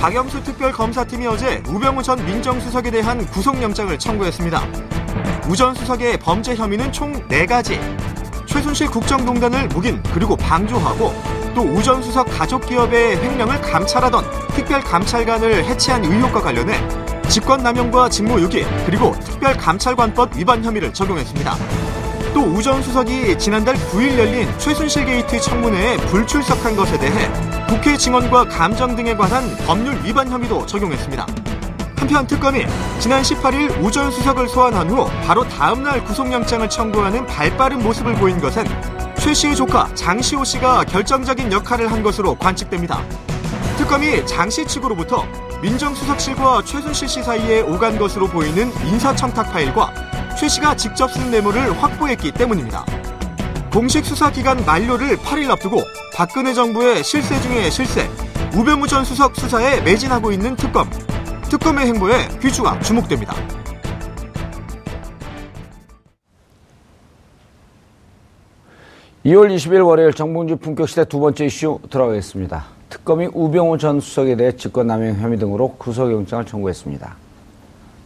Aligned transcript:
박영수 0.00 0.42
특별검사팀이 0.44 1.26
어제 1.26 1.62
우병우 1.66 2.02
전 2.02 2.24
민정수석에 2.24 2.90
대한 2.90 3.24
구속영장을 3.26 3.98
청구했습니다. 3.98 4.62
우 5.48 5.56
전 5.56 5.74
수석의 5.74 6.18
범죄 6.18 6.54
혐의는 6.54 6.92
총 6.92 7.12
4가지. 7.28 7.78
최순실 8.46 8.88
국정농단을 8.88 9.68
묵인 9.68 10.02
그리고 10.14 10.36
방조하고 10.36 11.12
또 11.54 11.62
우 11.62 11.82
전 11.82 12.02
수석 12.02 12.24
가족 12.26 12.66
기업의 12.66 13.16
횡령을 13.16 13.60
감찰하던 13.60 14.24
특별감찰관을 14.54 15.64
해체한 15.64 16.04
의혹과 16.04 16.42
관련해 16.42 16.78
직권남용과 17.28 18.08
직무유기 18.10 18.64
그리고 18.86 19.12
특별감찰관법 19.20 20.36
위반 20.36 20.64
혐의를 20.64 20.92
적용했습니다. 20.92 21.56
또 22.34 22.42
우 22.42 22.62
전 22.62 22.82
수석이 22.82 23.38
지난달 23.38 23.74
9일 23.76 24.18
열린 24.18 24.48
최순실 24.58 25.04
게이트 25.04 25.40
청문회에 25.40 25.96
불출석한 26.08 26.76
것에 26.76 26.98
대해 26.98 27.30
국회 27.68 27.96
증언과 27.96 28.44
감정 28.48 28.94
등에 28.96 29.14
관한 29.16 29.44
법률 29.66 29.98
위반 30.04 30.28
혐의도 30.28 30.66
적용했습니다. 30.66 31.26
한편 31.96 32.26
특검이 32.26 32.64
지난 33.00 33.22
18일 33.22 33.82
우 33.82 33.90
전 33.90 34.10
수석을 34.10 34.48
소환한 34.48 34.88
후 34.90 35.08
바로 35.26 35.46
다음날 35.48 36.04
구속영장을 36.04 36.68
청구하는 36.68 37.26
발빠른 37.26 37.82
모습을 37.82 38.14
보인 38.14 38.40
것은 38.40 38.64
최 39.18 39.34
씨의 39.34 39.56
조카 39.56 39.88
장시호 39.94 40.44
씨가 40.44 40.84
결정적인 40.84 41.52
역할을 41.52 41.90
한 41.90 42.02
것으로 42.02 42.34
관측됩니다. 42.36 43.02
특검이 43.76 44.26
장 44.26 44.48
씨 44.50 44.64
측으로부터 44.66 45.24
민정수석실과 45.62 46.62
최순실 46.64 47.08
씨 47.08 47.22
사이에 47.22 47.60
오간 47.62 47.98
것으로 47.98 48.28
보이는 48.28 48.72
인사청탁 48.86 49.52
파일과 49.52 49.92
최 50.38 50.46
씨가 50.46 50.76
직접 50.76 51.10
쓴 51.10 51.32
메모를 51.32 51.72
확보했기 51.82 52.30
때문입니다. 52.30 52.86
공식 53.72 54.04
수사 54.04 54.30
기간 54.30 54.64
만료를 54.64 55.16
8일 55.16 55.50
앞두고 55.50 55.78
박근혜 56.14 56.54
정부의 56.54 57.02
실세 57.02 57.40
중의 57.40 57.72
실세, 57.72 58.08
우병우 58.54 58.86
전 58.86 59.04
수석 59.04 59.34
수사에 59.34 59.80
매진하고 59.80 60.30
있는 60.30 60.54
특검. 60.54 60.88
특검의 61.50 61.88
행보에 61.88 62.28
귀추가 62.40 62.78
주목됩니다. 62.78 63.34
(2월 69.26 69.52
20일) 69.52 69.84
월요일 69.84 70.12
정봉주 70.12 70.58
품격시대 70.58 71.06
두 71.06 71.18
번째 71.18 71.46
이슈 71.46 71.80
들어가겠습니다. 71.90 72.64
특검이 72.88 73.28
우병우 73.34 73.76
전 73.78 73.98
수석에 73.98 74.36
대해 74.36 74.52
직권남용 74.52 75.16
혐의 75.16 75.36
등으로 75.36 75.74
구속영장을 75.78 76.46
청구했습니다. 76.46 77.27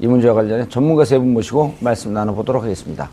이 0.03 0.06
문제와 0.06 0.34
관련해 0.34 0.69
전문가 0.69 1.05
세 1.05 1.19
분 1.19 1.33
모시고 1.33 1.77
말씀 1.81 2.12
나눠보도록 2.12 2.62
하겠습니다. 2.64 3.08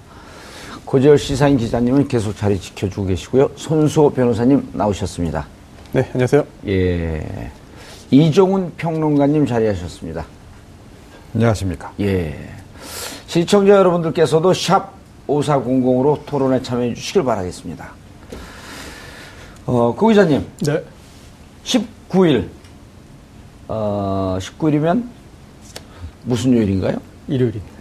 고재열 0.86 1.20
시사인 1.20 1.56
기자님은 1.58 2.08
계속 2.08 2.36
자리 2.36 2.60
지켜주고 2.60 3.06
계시고요. 3.08 3.52
손수호 3.56 4.10
변호사님 4.10 4.68
나오셨습니다. 4.74 5.46
네, 5.92 6.10
안녕하세요. 6.14 6.44
예. 6.68 7.52
이종훈 8.10 8.74
평론가님 8.76 9.46
자리하셨습니다. 9.46 10.26
안녕하십니까. 11.36 11.94
예. 12.00 12.36
시청자 13.28 13.74
여러분들께서도 13.74 14.52
샵 14.56 14.94
5400으로 15.28 16.26
토론에 16.26 16.60
참여해 16.64 16.96
주시길 16.96 17.24
바라겠습니다. 17.24 17.88
어, 19.68 19.94
고 19.96 20.08
기자님. 20.08 20.44
네. 20.66 20.84
19일, 21.64 22.48
어, 23.68 24.40
19일이면 24.42 25.04
무슨 26.30 26.54
요일인가요? 26.54 26.98
일요일입니다. 27.28 27.80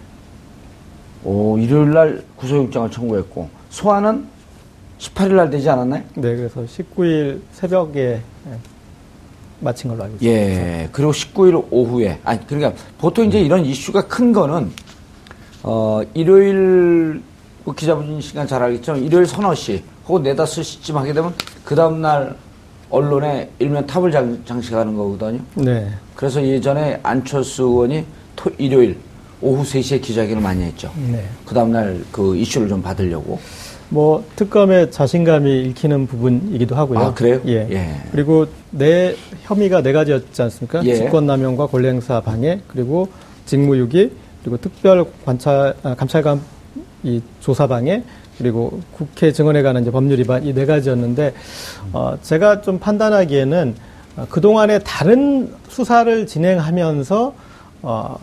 오, 1.23 1.57
일요일 1.59 1.91
날 1.91 2.23
구속영장을 2.35 2.89
청구했고, 2.89 3.47
소환은 3.69 4.25
18일 4.97 5.33
날 5.33 5.49
되지 5.49 5.69
않았나요? 5.69 6.01
네, 6.15 6.35
그래서 6.35 6.63
19일 6.63 7.41
새벽에 7.51 8.21
예, 8.47 8.59
마친 9.59 9.89
걸로 9.89 10.03
알고 10.03 10.15
있습니다. 10.15 10.37
예, 10.37 10.89
그리고 10.91 11.11
19일 11.11 11.67
오후에, 11.69 12.19
아니, 12.23 12.45
그러니까 12.47 12.73
보통 12.97 13.25
이제 13.25 13.39
이런 13.39 13.63
이슈가 13.63 14.07
큰 14.07 14.33
거는, 14.33 14.71
어, 15.61 16.01
일요일, 16.15 17.21
그 17.63 17.75
기자분 17.75 18.19
시간 18.19 18.47
잘 18.47 18.63
알겠지만, 18.63 19.03
일요일 19.03 19.27
서너 19.27 19.53
시, 19.53 19.83
혹은 20.07 20.23
네다섯 20.23 20.63
시쯤 20.63 20.97
하게 20.97 21.13
되면, 21.13 21.33
그 21.63 21.75
다음 21.75 22.01
날 22.01 22.35
언론에 22.89 23.51
일면 23.59 23.85
탑을 23.85 24.11
장, 24.11 24.43
장식하는 24.45 24.95
거거든요. 24.95 25.39
네. 25.53 25.91
그래서 26.15 26.43
예전에 26.43 26.99
안철수 27.03 27.63
의원이 27.63 28.05
토, 28.35 28.51
일요일 28.57 28.97
오후 29.41 29.63
3시에 29.63 30.01
기자회견을 30.01 30.41
많이 30.41 30.63
했죠. 30.63 30.91
네. 31.11 31.23
그 31.45 31.53
다음날 31.53 32.03
그 32.11 32.35
이슈를 32.35 32.67
좀 32.67 32.81
받으려고. 32.81 33.39
뭐 33.91 34.23
특검의 34.35 34.91
자신감이 34.91 35.61
읽히는 35.69 36.05
부분이기도 36.07 36.75
하고요. 36.75 36.99
아, 36.99 37.13
그래요? 37.13 37.41
예. 37.47 37.67
예. 37.71 37.95
그리고 38.11 38.45
내 38.69 39.15
혐의가 39.43 39.81
네 39.81 39.93
가지였지 39.93 40.41
않습니까? 40.43 40.83
예. 40.85 40.95
직권남용과 40.95 41.67
권리행사 41.67 42.21
방해, 42.21 42.61
그리고 42.67 43.09
직무유기, 43.45 44.11
그리고 44.43 44.57
특별 44.57 45.05
관찰 45.25 45.73
아, 45.81 45.95
감찰관 45.95 46.39
이 47.03 47.21
조사 47.39 47.65
방해, 47.65 48.03
그리고 48.37 48.79
국회 48.93 49.31
증언에 49.33 49.61
관한 49.63 49.81
이제 49.81 49.91
법률 49.91 50.19
위반 50.19 50.45
이 50.45 50.53
네 50.53 50.65
가지였는데 50.65 51.33
어, 51.91 52.15
제가 52.21 52.61
좀 52.61 52.77
판단하기에는 52.79 53.75
어, 54.17 54.27
그 54.29 54.39
동안에 54.39 54.79
다른 54.79 55.51
수사를 55.67 56.27
진행하면서 56.27 57.33
어, 57.81 58.17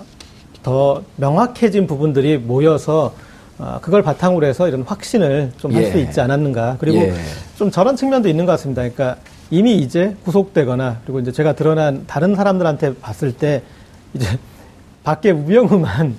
더 0.62 1.02
명확해진 1.16 1.86
부분들이 1.86 2.38
모여서 2.38 3.14
어, 3.58 3.78
그걸 3.80 4.02
바탕으로 4.02 4.46
해서 4.46 4.68
이런 4.68 4.82
확신을 4.82 5.52
좀 5.56 5.74
할수 5.74 5.98
예. 5.98 6.02
있지 6.02 6.20
않았는가. 6.20 6.76
그리고 6.78 6.98
예. 6.98 7.14
좀 7.56 7.70
저런 7.70 7.96
측면도 7.96 8.28
있는 8.28 8.44
것 8.44 8.52
같습니다. 8.52 8.82
그러니까 8.82 9.16
이미 9.50 9.76
이제 9.76 10.16
구속되거나 10.24 11.00
그리고 11.04 11.20
이제 11.20 11.32
제가 11.32 11.54
드러난 11.54 12.04
다른 12.06 12.34
사람들한테 12.34 12.98
봤을 12.98 13.32
때 13.32 13.62
이제 14.12 14.38
밖에 15.04 15.30
우병우만 15.30 16.16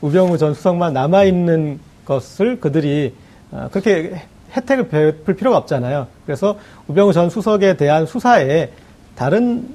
우병우 0.00 0.36
전 0.36 0.52
수석만 0.52 0.92
남아 0.92 1.24
있는 1.24 1.78
것을 2.04 2.60
그들이 2.60 3.14
어, 3.52 3.68
그렇게 3.70 4.22
혜택을 4.54 4.88
베풀 4.88 5.36
필요가 5.36 5.56
없잖아요. 5.58 6.08
그래서 6.26 6.58
우병우 6.88 7.12
전 7.12 7.30
수석에 7.30 7.76
대한 7.76 8.04
수사에 8.04 8.70
다른 9.14 9.68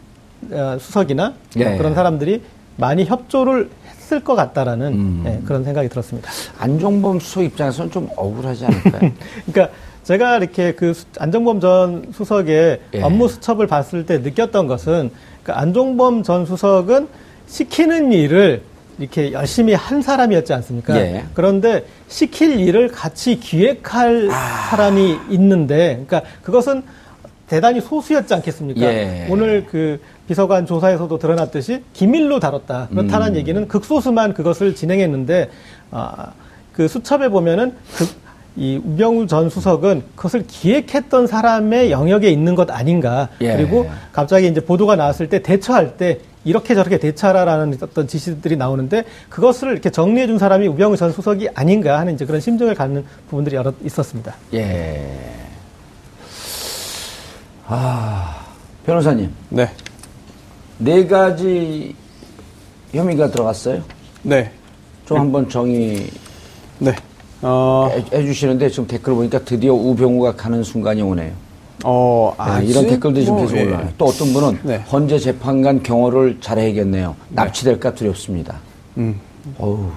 어, 0.52 0.78
수석이나 0.80 1.34
예. 1.58 1.78
그런 1.78 1.96
사람들이 1.96 2.44
많이 2.78 3.06
협조를 3.06 3.70
했을 3.90 4.24
것 4.24 4.36
같다라는 4.36 4.94
음. 4.94 5.24
예, 5.26 5.42
그런 5.46 5.64
생각이 5.64 5.90
들었습니다. 5.90 6.30
안종범 6.60 7.20
수석 7.20 7.44
입장에서는 7.44 7.92
좀 7.92 8.10
억울하지 8.16 8.66
않을까요? 8.66 9.12
그러니까 9.52 9.76
제가 10.04 10.38
이렇게 10.38 10.74
그 10.74 10.94
수- 10.94 11.06
안종범 11.20 11.60
전 11.60 12.06
수석의 12.14 12.80
예. 12.96 13.02
업무 13.02 13.28
수첩을 13.28 13.68
봤을 13.68 14.06
때 14.06 14.18
느꼈던 14.18 14.68
것은 14.68 15.12
그러니까 15.44 15.62
안종범 15.62 16.24
전 16.24 16.46
수석은 16.46 17.08
시키는 17.48 18.12
일을 18.12 18.64
이렇게 19.00 19.32
열심히 19.32 19.74
한 19.74 20.02
사람이었지 20.02 20.54
않습니까? 20.54 20.96
예. 20.98 21.24
그런데 21.34 21.86
시킬 22.08 22.60
일을 22.60 22.90
같이 22.90 23.40
기획할 23.40 24.30
아. 24.32 24.68
사람이 24.70 25.18
있는데, 25.30 26.04
그러니까 26.06 26.22
그것은 26.44 26.84
대단히 27.48 27.82
소수였지 27.82 28.34
않겠습니까? 28.34 28.82
예. 28.82 29.28
오늘 29.30 29.66
그 29.66 30.00
비서관 30.32 30.66
조사에서도 30.66 31.18
드러났듯이 31.18 31.84
기밀로 31.92 32.40
다뤘다. 32.40 32.88
그렇다는 32.90 33.34
음. 33.34 33.36
얘기는 33.36 33.68
극소수만 33.68 34.34
그것을 34.34 34.76
진행했는데, 34.76 35.50
아, 35.92 36.32
그 36.72 36.88
수첩에 36.88 37.28
보면은 37.28 37.76
그, 37.98 38.08
이 38.56 38.80
우병우 38.82 39.28
전 39.28 39.50
수석은 39.50 40.04
그것을 40.16 40.46
기획했던 40.48 41.28
사람의 41.28 41.92
영역에 41.92 42.30
있는 42.30 42.56
것 42.56 42.72
아닌가. 42.72 43.28
예. 43.42 43.58
그리고 43.58 43.90
갑자기 44.14 44.48
이제 44.48 44.62
보도가 44.64 44.96
나왔을 44.96 45.28
때 45.28 45.42
대처할 45.42 45.98
때 45.98 46.20
이렇게 46.46 46.76
저렇게 46.76 46.98
대처하라라는 46.98 47.78
어떤 47.82 48.08
지시들이 48.08 48.56
나오는데 48.56 49.04
그것을 49.28 49.72
이렇게 49.72 49.90
정리해 49.90 50.28
준 50.28 50.38
사람이 50.38 50.66
우병우 50.68 50.96
전 50.96 51.12
수석이 51.12 51.50
아닌가 51.56 52.00
하는 52.00 52.14
이제 52.14 52.26
그런 52.26 52.40
심정을 52.40 52.74
갖는 52.76 53.04
부분들이 53.30 53.58
여러 53.58 53.74
있었습니다. 53.84 54.34
예. 54.54 55.08
아, 57.68 58.46
변호사님. 58.86 59.30
네. 59.50 59.70
네 60.84 61.06
가지 61.06 61.96
혐의가 62.92 63.30
들어갔어요. 63.30 63.84
네. 64.24 64.52
좀 65.06 65.20
한번 65.20 65.48
정의 65.48 66.08
네. 66.80 66.96
어, 67.44 67.90
해, 67.92 68.18
해주시는데 68.18 68.70
지금 68.70 68.88
댓글 68.88 69.14
보니까 69.14 69.40
드디어 69.46 69.74
우병우가 69.74 70.36
가는 70.36 70.64
순간이 70.64 71.04
오네요. 71.04 71.32
어, 71.84 72.34
네, 72.36 72.44
아직 72.44 72.70
이런 72.70 72.88
댓글들이 72.88 73.26
좀 73.26 73.36
뭐, 73.36 73.44
계속 73.44 73.58
예. 73.58 73.64
올라와요. 73.64 73.90
또 73.98 74.06
어떤 74.06 74.34
분은 74.34 74.60
네. 74.64 74.78
헌재 74.92 75.20
재판관 75.20 75.84
경호를 75.84 76.40
잘해야겠네요. 76.42 77.16
납치될까 77.30 77.94
두렵습니다. 77.94 78.60
음. 78.98 79.20
어우, 79.60 79.88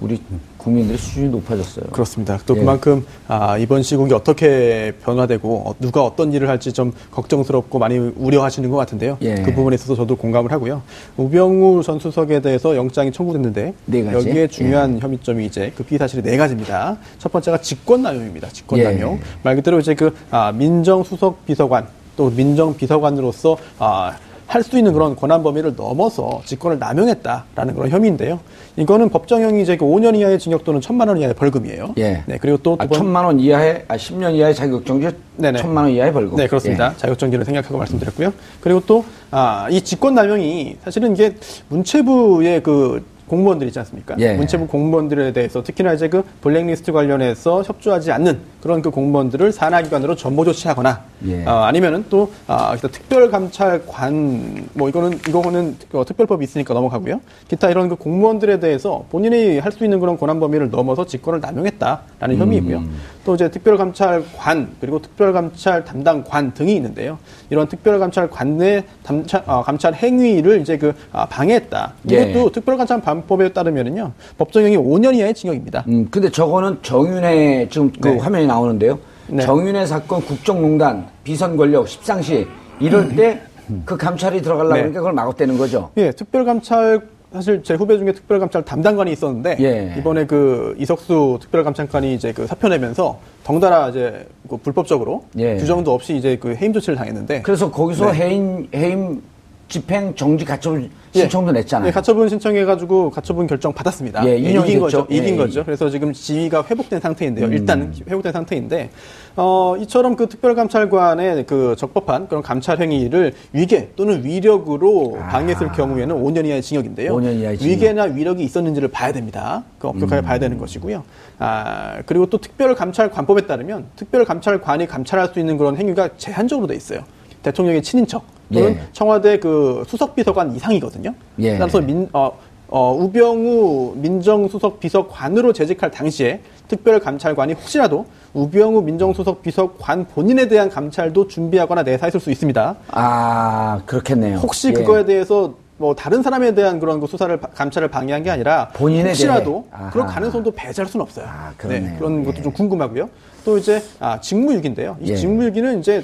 우리 0.00 0.20
국민들의 0.66 0.98
수준이 0.98 1.28
높아졌어요. 1.28 1.86
그렇습니다. 1.92 2.38
또 2.44 2.56
예. 2.56 2.60
그만큼 2.60 3.06
아, 3.28 3.56
이번 3.56 3.84
시국이 3.84 4.12
어떻게 4.12 4.92
변화되고 5.04 5.62
어, 5.64 5.74
누가 5.78 6.02
어떤 6.02 6.32
일을 6.32 6.48
할지 6.48 6.72
좀 6.72 6.92
걱정스럽고 7.12 7.78
많이 7.78 7.96
우려하시는 7.98 8.68
것 8.68 8.76
같은데요. 8.76 9.16
예. 9.22 9.36
그 9.36 9.54
부분에 9.54 9.76
있어서 9.76 9.94
저도 9.94 10.16
공감을 10.16 10.50
하고요. 10.50 10.82
우병우 11.16 11.82
전 11.84 12.00
수석에 12.00 12.40
대해서 12.40 12.74
영장이 12.74 13.12
청구됐는데 13.12 13.74
네? 13.86 14.12
여기에 14.12 14.48
중요한 14.48 14.98
혐의점이 14.98 15.46
이제 15.46 15.72
그 15.76 15.84
피의 15.84 15.98
사실이 15.98 16.22
네 16.22 16.36
가지입니다. 16.36 16.98
첫 17.18 17.30
번째가 17.30 17.60
직권남용입니다. 17.60 18.48
직권남용. 18.48 19.14
예. 19.14 19.20
말 19.44 19.54
그대로 19.54 19.78
이제 19.78 19.94
그 19.94 20.12
아, 20.30 20.50
민정수석 20.50 21.46
비서관 21.46 21.86
또 22.16 22.30
민정 22.30 22.76
비서관으로서 22.76 23.56
아, 23.78 24.16
할 24.46 24.62
수 24.62 24.78
있는 24.78 24.92
그런 24.92 25.16
권한 25.16 25.42
범위를 25.42 25.74
넘어서 25.76 26.40
직권을 26.44 26.78
남용했다라는 26.78 27.74
그런 27.74 27.90
혐의인데요. 27.90 28.40
이거는 28.76 29.08
법정형이 29.08 29.62
이제 29.62 29.76
그 29.76 29.84
5년 29.84 30.16
이하의 30.16 30.38
징역 30.38 30.64
또는 30.64 30.80
1천만 30.80 31.08
원 31.08 31.18
이하의 31.18 31.34
벌금이에요. 31.34 31.94
예. 31.98 32.22
네, 32.26 32.38
그리고 32.40 32.58
또 32.58 32.76
아, 32.78 32.84
두 32.84 32.88
번, 32.88 32.98
천만 32.98 33.24
원 33.24 33.40
이하의, 33.40 33.84
아, 33.88 33.96
10년 33.96 34.34
이하의 34.34 34.54
자격정지, 34.54 35.08
네네. 35.36 35.58
천만 35.60 35.84
원 35.84 35.92
이하의 35.92 36.12
벌금. 36.12 36.36
네, 36.36 36.46
그렇습니다. 36.46 36.92
예. 36.92 36.96
자격정지를 36.98 37.44
생략하고 37.44 37.78
말씀드렸고요. 37.78 38.32
그리고 38.60 38.80
또, 38.86 39.04
아, 39.30 39.66
이 39.70 39.80
직권 39.80 40.14
남용이 40.14 40.76
사실은 40.84 41.12
이게 41.12 41.34
문체부의 41.68 42.62
그 42.62 43.04
공무원들 43.28 43.66
있지 43.68 43.78
않습니까? 43.78 44.14
예. 44.18 44.34
문체부 44.34 44.66
공무원들에 44.66 45.32
대해서 45.32 45.62
특히나 45.62 45.92
이제 45.92 46.08
그 46.08 46.22
블랙리스트 46.40 46.92
관련해서 46.92 47.62
협조하지 47.62 48.12
않는 48.12 48.38
그런 48.60 48.82
그 48.82 48.90
공무원들을 48.90 49.52
산하기관으로 49.52 50.16
전보 50.16 50.44
조치하거나 50.44 51.02
예. 51.28 51.44
아, 51.44 51.66
아니면은 51.66 52.04
또 52.10 52.32
아, 52.46 52.74
기타 52.74 52.88
특별감찰관 52.88 54.68
뭐 54.74 54.88
이거는 54.88 55.18
이거는 55.28 55.76
그 55.90 56.04
특별법이 56.06 56.44
있으니까 56.44 56.74
넘어가고요. 56.74 57.20
기타 57.48 57.70
이런 57.70 57.88
그 57.88 57.96
공무원들에 57.96 58.60
대해서 58.60 59.04
본인이 59.10 59.58
할 59.58 59.76
수 59.76 59.84
있는 59.84 60.00
그런 60.00 60.16
권한 60.16 60.40
범위를 60.40 60.70
넘어서 60.70 61.04
직권을 61.04 61.40
남용했다라는 61.40 62.38
혐의이고요. 62.38 62.82
또 63.26 63.34
이제 63.34 63.50
특별감찰관 63.50 64.76
그리고 64.80 65.02
특별감찰 65.02 65.84
담당관 65.84 66.54
등이 66.54 66.74
있는데요. 66.76 67.18
이런 67.50 67.68
특별감찰관의 67.68 68.84
담차, 69.02 69.42
어, 69.46 69.62
감찰 69.62 69.92
행위를 69.92 70.62
이제 70.62 70.78
그 70.78 70.94
아, 71.12 71.26
방해했다. 71.26 71.92
예. 72.12 72.22
이것도 72.30 72.52
특별감찰 72.52 73.02
반 73.02 73.15
법에 73.22 73.52
따르면은요 73.52 74.12
법정형이 74.38 74.76
5년 74.76 75.14
이하의 75.14 75.34
징역입니다. 75.34 75.84
음, 75.88 76.08
근데 76.10 76.30
저거는 76.30 76.78
정윤회, 76.82 77.68
지금 77.70 77.92
그 78.00 78.08
네. 78.08 78.18
화면이 78.18 78.46
나오는데요. 78.46 78.98
네. 79.28 79.42
정윤회 79.42 79.86
사건 79.86 80.20
국정농단, 80.22 81.08
비선 81.24 81.56
권력, 81.56 81.88
십상시, 81.88 82.46
이럴 82.80 83.14
때 83.16 83.40
그 83.84 83.96
감찰이 83.96 84.42
들어가려고 84.42 84.74
네. 84.74 84.80
하니까 84.82 85.00
그걸 85.00 85.12
막았다는 85.12 85.58
거죠. 85.58 85.90
예, 85.96 86.12
특별감찰 86.12 87.00
사실 87.32 87.62
제 87.62 87.74
후배 87.74 87.98
중에 87.98 88.12
특별감찰 88.12 88.64
담당관이 88.64 89.12
있었는데 89.12 89.56
예. 89.60 89.94
이번에 89.98 90.26
그 90.26 90.74
이석수 90.78 91.38
특별감찰관이 91.42 92.14
이제 92.14 92.32
그 92.32 92.46
사표 92.46 92.68
내면서 92.68 93.18
덩달아 93.44 93.88
이제 93.90 94.26
그 94.48 94.56
불법적으로 94.56 95.24
예. 95.38 95.56
규정도 95.56 95.92
없이 95.92 96.16
이제 96.16 96.36
그 96.36 96.54
해임 96.54 96.72
조치를 96.72 96.96
당했는데 96.96 97.42
그래서 97.42 97.70
거기서 97.70 98.12
네. 98.12 98.18
해임, 98.18 98.68
해임 98.74 99.22
집행 99.68 100.14
정지 100.14 100.44
가처분 100.44 100.90
신청도 101.12 101.52
냈잖아요. 101.52 101.88
예, 101.88 101.92
가처분 101.92 102.28
신청해가지고 102.28 103.10
가처분 103.10 103.46
결정 103.46 103.72
받았습니다. 103.72 104.24
예, 104.26 104.32
예, 104.32 104.36
이긴. 104.36 104.78
거죠. 104.78 105.06
이긴 105.08 105.24
예, 105.24 105.32
음. 105.32 105.36
거죠. 105.38 105.64
그래서 105.64 105.90
지금 105.90 106.12
지위가 106.12 106.64
회복된 106.70 107.00
상태인데요. 107.00 107.46
일단 107.48 107.92
회복된 108.06 108.32
상태인데 108.32 108.90
어, 109.34 109.74
이처럼 109.80 110.14
그 110.14 110.28
특별감찰관의 110.28 111.46
그 111.46 111.74
적법한 111.76 112.28
그런 112.28 112.42
감찰 112.42 112.80
행위를 112.80 113.32
위계 113.52 113.90
또는 113.96 114.24
위력으로 114.24 115.18
방해했을 115.30 115.72
경우에는 115.72 116.14
5년 116.14 116.46
이하의 116.46 116.62
징역인데요. 116.62 117.12
아. 117.12 117.16
5년 117.16 117.40
이하의 117.40 117.58
징역. 117.58 117.72
위계나 117.72 118.02
위력이 118.04 118.44
있었는지를 118.44 118.88
봐야 118.88 119.12
됩니다. 119.12 119.64
그 119.78 119.88
엄격하게 119.88 120.22
봐야 120.22 120.38
음. 120.38 120.40
되는 120.40 120.58
것이고요. 120.58 121.02
아 121.38 122.02
그리고 122.06 122.26
또 122.26 122.38
특별감찰관법에 122.38 123.46
따르면 123.46 123.86
특별감찰관이 123.96 124.86
감찰할 124.86 125.30
수 125.32 125.40
있는 125.40 125.58
그런 125.58 125.76
행위가 125.76 126.10
제한적으로 126.18 126.66
돼 126.68 126.76
있어요. 126.76 127.00
대통령의 127.42 127.82
친인척 127.82 128.35
또는 128.52 128.72
예. 128.76 128.80
청와대 128.92 129.38
그 129.38 129.84
수석비서관 129.86 130.54
이상이거든요. 130.54 131.14
예. 131.40 131.58
따라서 131.58 131.80
민, 131.80 132.08
어, 132.12 132.30
어, 132.68 132.92
우병우 132.98 133.94
민정수석 133.96 134.80
비서관으로 134.80 135.52
재직할 135.52 135.90
당시에 135.90 136.40
특별감찰관이 136.68 137.52
혹시라도 137.54 138.06
우병우 138.34 138.82
민정수석 138.82 139.42
비서관 139.42 140.04
본인에 140.06 140.48
대한 140.48 140.68
감찰도 140.68 141.28
준비하거나 141.28 141.82
내사했을 141.82 142.20
수 142.20 142.30
있습니다. 142.30 142.76
아, 142.90 143.80
그렇겠네요. 143.86 144.38
혹시 144.38 144.68
예. 144.68 144.72
그거에 144.72 145.04
대해서 145.04 145.54
뭐 145.78 145.94
다른 145.94 146.22
사람에 146.22 146.54
대한 146.54 146.80
그런 146.80 147.00
그 147.00 147.06
수사를 147.06 147.36
바- 147.36 147.48
감찰을 147.48 147.88
방해한 147.88 148.22
게 148.22 148.30
아니라 148.30 148.68
본인에 148.68 149.10
혹시라도 149.10 149.66
대해. 149.70 149.90
그런. 149.92 150.06
가능성도 150.06 150.50
배제할 150.52 150.88
수는 150.88 151.02
없어요. 151.02 151.26
아, 151.28 151.52
그렇네요. 151.56 151.96
그런 151.98 152.24
것도 152.24 152.38
예. 152.38 152.42
좀 152.42 152.52
궁금하고요. 152.52 153.10
또 153.44 153.58
이제 153.58 153.82
아, 154.00 154.18
직무유기인데요. 154.20 154.96
이 155.02 155.10
예. 155.10 155.16
직무유기는 155.16 155.78
이제 155.80 156.02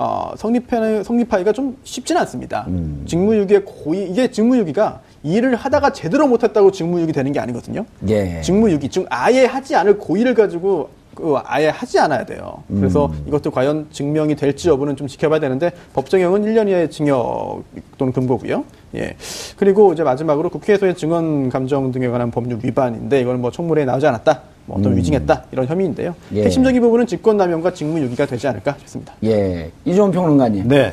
어, 0.00 0.32
성립하, 0.34 1.02
성립하기가 1.02 1.52
좀 1.52 1.76
쉽지는 1.84 2.22
않습니다. 2.22 2.64
음. 2.68 3.02
직무유기의 3.06 3.66
고의 3.66 4.10
이게 4.10 4.30
직무유기가 4.30 5.02
일을 5.22 5.56
하다가 5.56 5.92
제대로 5.92 6.26
못했다고 6.26 6.72
직무유기 6.72 7.12
되는 7.12 7.30
게 7.32 7.38
아니거든요. 7.38 7.84
예. 8.08 8.40
직무유기, 8.40 8.88
즉 8.88 9.06
아예 9.10 9.44
하지 9.44 9.76
않을 9.76 9.98
고의를 9.98 10.32
가지고 10.32 10.88
그 11.14 11.34
아예 11.44 11.68
하지 11.68 11.98
않아야 11.98 12.24
돼요. 12.24 12.62
그래서 12.68 13.06
음. 13.06 13.24
이것도 13.26 13.50
과연 13.50 13.88
증명이 13.90 14.36
될지 14.36 14.70
여부는 14.70 14.96
좀 14.96 15.06
지켜봐야 15.06 15.38
되는데 15.38 15.70
법정형은 15.92 16.46
1년 16.46 16.66
이하의 16.70 16.88
징역 16.90 17.62
또는 17.98 18.14
금고고요. 18.14 18.64
예. 18.94 19.16
그리고 19.58 19.92
이제 19.92 20.02
마지막으로 20.02 20.48
국회에서의 20.48 20.96
증언 20.96 21.50
감정 21.50 21.92
등에 21.92 22.08
관한 22.08 22.30
법률 22.30 22.58
위반인데 22.62 23.20
이거는 23.20 23.42
뭐 23.42 23.50
청문회에 23.50 23.84
나오지 23.84 24.06
않았다, 24.06 24.40
뭐 24.70 24.78
어떤 24.78 24.96
위증했다 24.96 25.44
이런 25.50 25.66
혐의인데요. 25.66 26.14
음. 26.30 26.36
예. 26.36 26.44
핵심적인 26.44 26.80
부분은 26.80 27.06
직권남용과 27.08 27.74
직무유기가 27.74 28.26
되지 28.26 28.46
않을까 28.46 28.76
싶습니다. 28.78 29.14
예. 29.24 29.70
이종훈 29.84 30.12
평론가님. 30.12 30.68
네. 30.68 30.92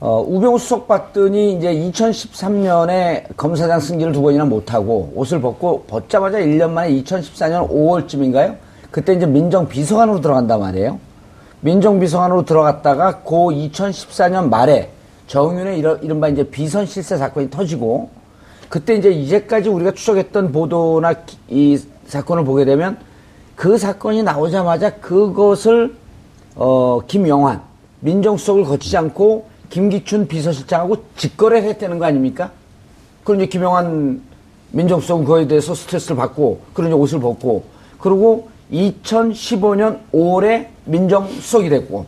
어, 0.00 0.24
우병우 0.26 0.58
수석 0.58 0.88
봤더니 0.88 1.54
이제 1.56 1.72
2013년에 1.74 3.24
검사장 3.36 3.78
승진을 3.78 4.12
두 4.12 4.22
번이나 4.22 4.44
못하고 4.46 5.12
옷을 5.14 5.40
벗고 5.40 5.82
벗자마자 5.86 6.38
1년 6.38 6.70
만에 6.70 6.90
2014년 7.02 7.68
5월쯤인가요? 7.70 8.56
그때 8.90 9.12
이제 9.14 9.26
민정비서관으로 9.26 10.20
들어간단 10.20 10.60
말이에요. 10.60 10.98
민정비서관으로 11.60 12.44
들어갔다가 12.44 13.18
고 13.20 13.50
2014년 13.52 14.48
말에 14.48 14.90
정윤의 15.26 15.78
이른바 16.02 16.28
이제 16.28 16.42
비선 16.44 16.84
실세 16.86 17.16
사건이 17.16 17.50
터지고 17.50 18.10
그때 18.68 18.94
이제 18.94 19.10
이제까지 19.10 19.68
우리가 19.68 19.92
추적했던 19.92 20.52
보도나 20.52 21.12
기- 21.14 21.38
이 21.48 21.78
사건을 22.06 22.44
보게 22.44 22.64
되면 22.64 22.98
그 23.56 23.78
사건이 23.78 24.22
나오자마자 24.22 24.90
그것을 24.96 25.94
어, 26.56 27.00
김영환 27.06 27.62
민정수석을 28.00 28.64
거치지 28.64 28.96
않고 28.96 29.46
김기춘 29.70 30.28
비서실장하고 30.28 31.04
직거래를 31.16 31.68
했다는 31.70 31.98
거 31.98 32.04
아닙니까? 32.04 32.52
그럼 33.24 33.40
이제 33.40 33.48
김영환 33.48 34.20
민정수석은 34.72 35.24
그거에 35.24 35.48
대해서 35.48 35.74
스트레스를 35.74 36.16
받고 36.16 36.60
그런 36.74 36.92
옷을 36.92 37.20
벗고 37.20 37.64
그리고 37.98 38.48
2015년 38.72 40.00
5월에 40.12 40.68
민정수석이 40.84 41.68
됐고 41.68 42.06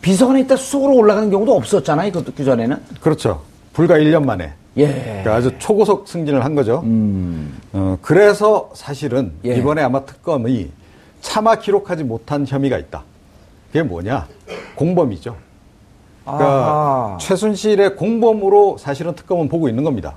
비서관에 0.00 0.40
있다 0.40 0.56
수석으로 0.56 0.94
올라가는 0.94 1.30
경우도 1.30 1.54
없었잖아요. 1.54 2.12
그것도 2.12 2.32
그 2.36 2.44
전에는. 2.44 2.76
그렇죠. 3.00 3.42
불과 3.72 3.96
1년 3.98 4.24
만에. 4.24 4.52
예. 4.78 4.86
그러니까 4.92 5.34
아주 5.34 5.52
초고속 5.58 6.08
승진을 6.08 6.44
한 6.44 6.54
거죠. 6.54 6.82
어, 7.72 7.98
그래서 8.00 8.70
사실은 8.74 9.32
예. 9.44 9.56
이번에 9.56 9.82
아마 9.82 10.04
특검이 10.04 10.70
차마 11.20 11.56
기록하지 11.56 12.04
못한 12.04 12.46
혐의가 12.46 12.78
있다. 12.78 13.02
그게 13.68 13.82
뭐냐? 13.82 14.26
공범이죠. 14.76 15.36
그러니까 16.24 16.46
아하. 16.46 17.18
최순실의 17.20 17.96
공범으로 17.96 18.76
사실은 18.78 19.14
특검은 19.14 19.48
보고 19.48 19.68
있는 19.68 19.82
겁니다. 19.84 20.16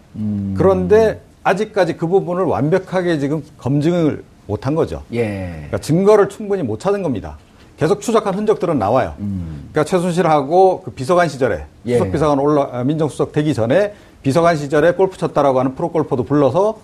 그런데 0.55 1.21
아직까지 1.43 1.97
그 1.97 2.07
부분을 2.07 2.43
완벽하게 2.43 3.17
지금 3.19 3.43
검증을 3.57 4.23
못한 4.47 4.75
거죠. 4.75 5.03
예. 5.13 5.51
그러니까 5.53 5.77
증거를 5.79 6.29
충분히 6.29 6.63
못 6.63 6.79
찾은 6.79 7.01
겁니다. 7.01 7.37
계속 7.77 8.01
추적한 8.01 8.35
흔적들은 8.35 8.77
나와요. 8.77 9.15
그러니까 9.17 9.83
최순실하고 9.85 10.81
그 10.83 10.91
비서관 10.91 11.27
시절에 11.29 11.55
음. 11.55 11.65
예. 11.87 11.93
수석 11.93 12.11
비서관 12.11 12.39
올라 12.39 12.69
아, 12.71 12.83
민정수석 12.83 13.31
되기 13.31 13.53
전에 13.53 13.93
비서관 14.23 14.55
시절에 14.57 14.93
골프 14.93 15.17
쳤다라고 15.17 15.59
하는 15.59 15.75
프로골퍼도 15.75 16.23
불러서 16.23 16.77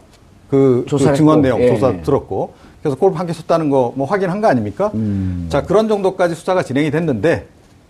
그, 0.49 0.85
그. 0.89 1.13
증언 1.13 1.41
내용 1.41 1.61
예. 1.61 1.67
조사 1.69 2.01
들었고 2.01 2.53
그래서 2.81 2.97
골프 2.97 3.17
한 3.17 3.27
개 3.27 3.33
쳤다는 3.33 3.69
거 3.69 3.91
뭐 3.95 4.07
확인한 4.07 4.41
거 4.41 4.47
아닙니까? 4.47 4.91
음. 4.95 5.47
자 5.49 5.61
그런 5.63 5.87
정도까지 5.87 6.35
수사가 6.35 6.63
진행이 6.63 6.89
됐는데 6.91 7.47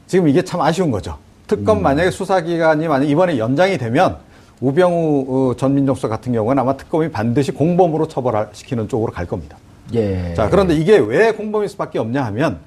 지금 0.08 0.28
이게 0.28 0.42
참 0.44 0.62
아쉬운 0.62 0.92
거죠. 0.92 1.18
특검 1.48 1.78
음. 1.78 1.84
만약에 1.84 2.12
수사 2.12 2.42
기간이 2.42 2.88
만약 2.88 3.06
이번에 3.08 3.38
연장이 3.38 3.78
되면 3.78 4.18
우병우 4.60 5.26
어, 5.52 5.56
전 5.56 5.76
민정수석 5.76 6.10
같은 6.10 6.34
경우는 6.34 6.60
아마 6.62 6.76
특검이 6.76 7.12
반드시 7.12 7.52
공범으로 7.52 8.08
처벌시키는 8.08 8.88
쪽으로 8.90 9.12
갈 9.12 9.26
겁니다. 9.28 9.58
예. 9.94 10.34
자, 10.36 10.50
그런데 10.50 10.74
이게 10.76 10.98
왜 10.98 11.32
공범일 11.32 11.70
수밖에 11.70 12.00
없냐 12.00 12.26
하면 12.26 12.58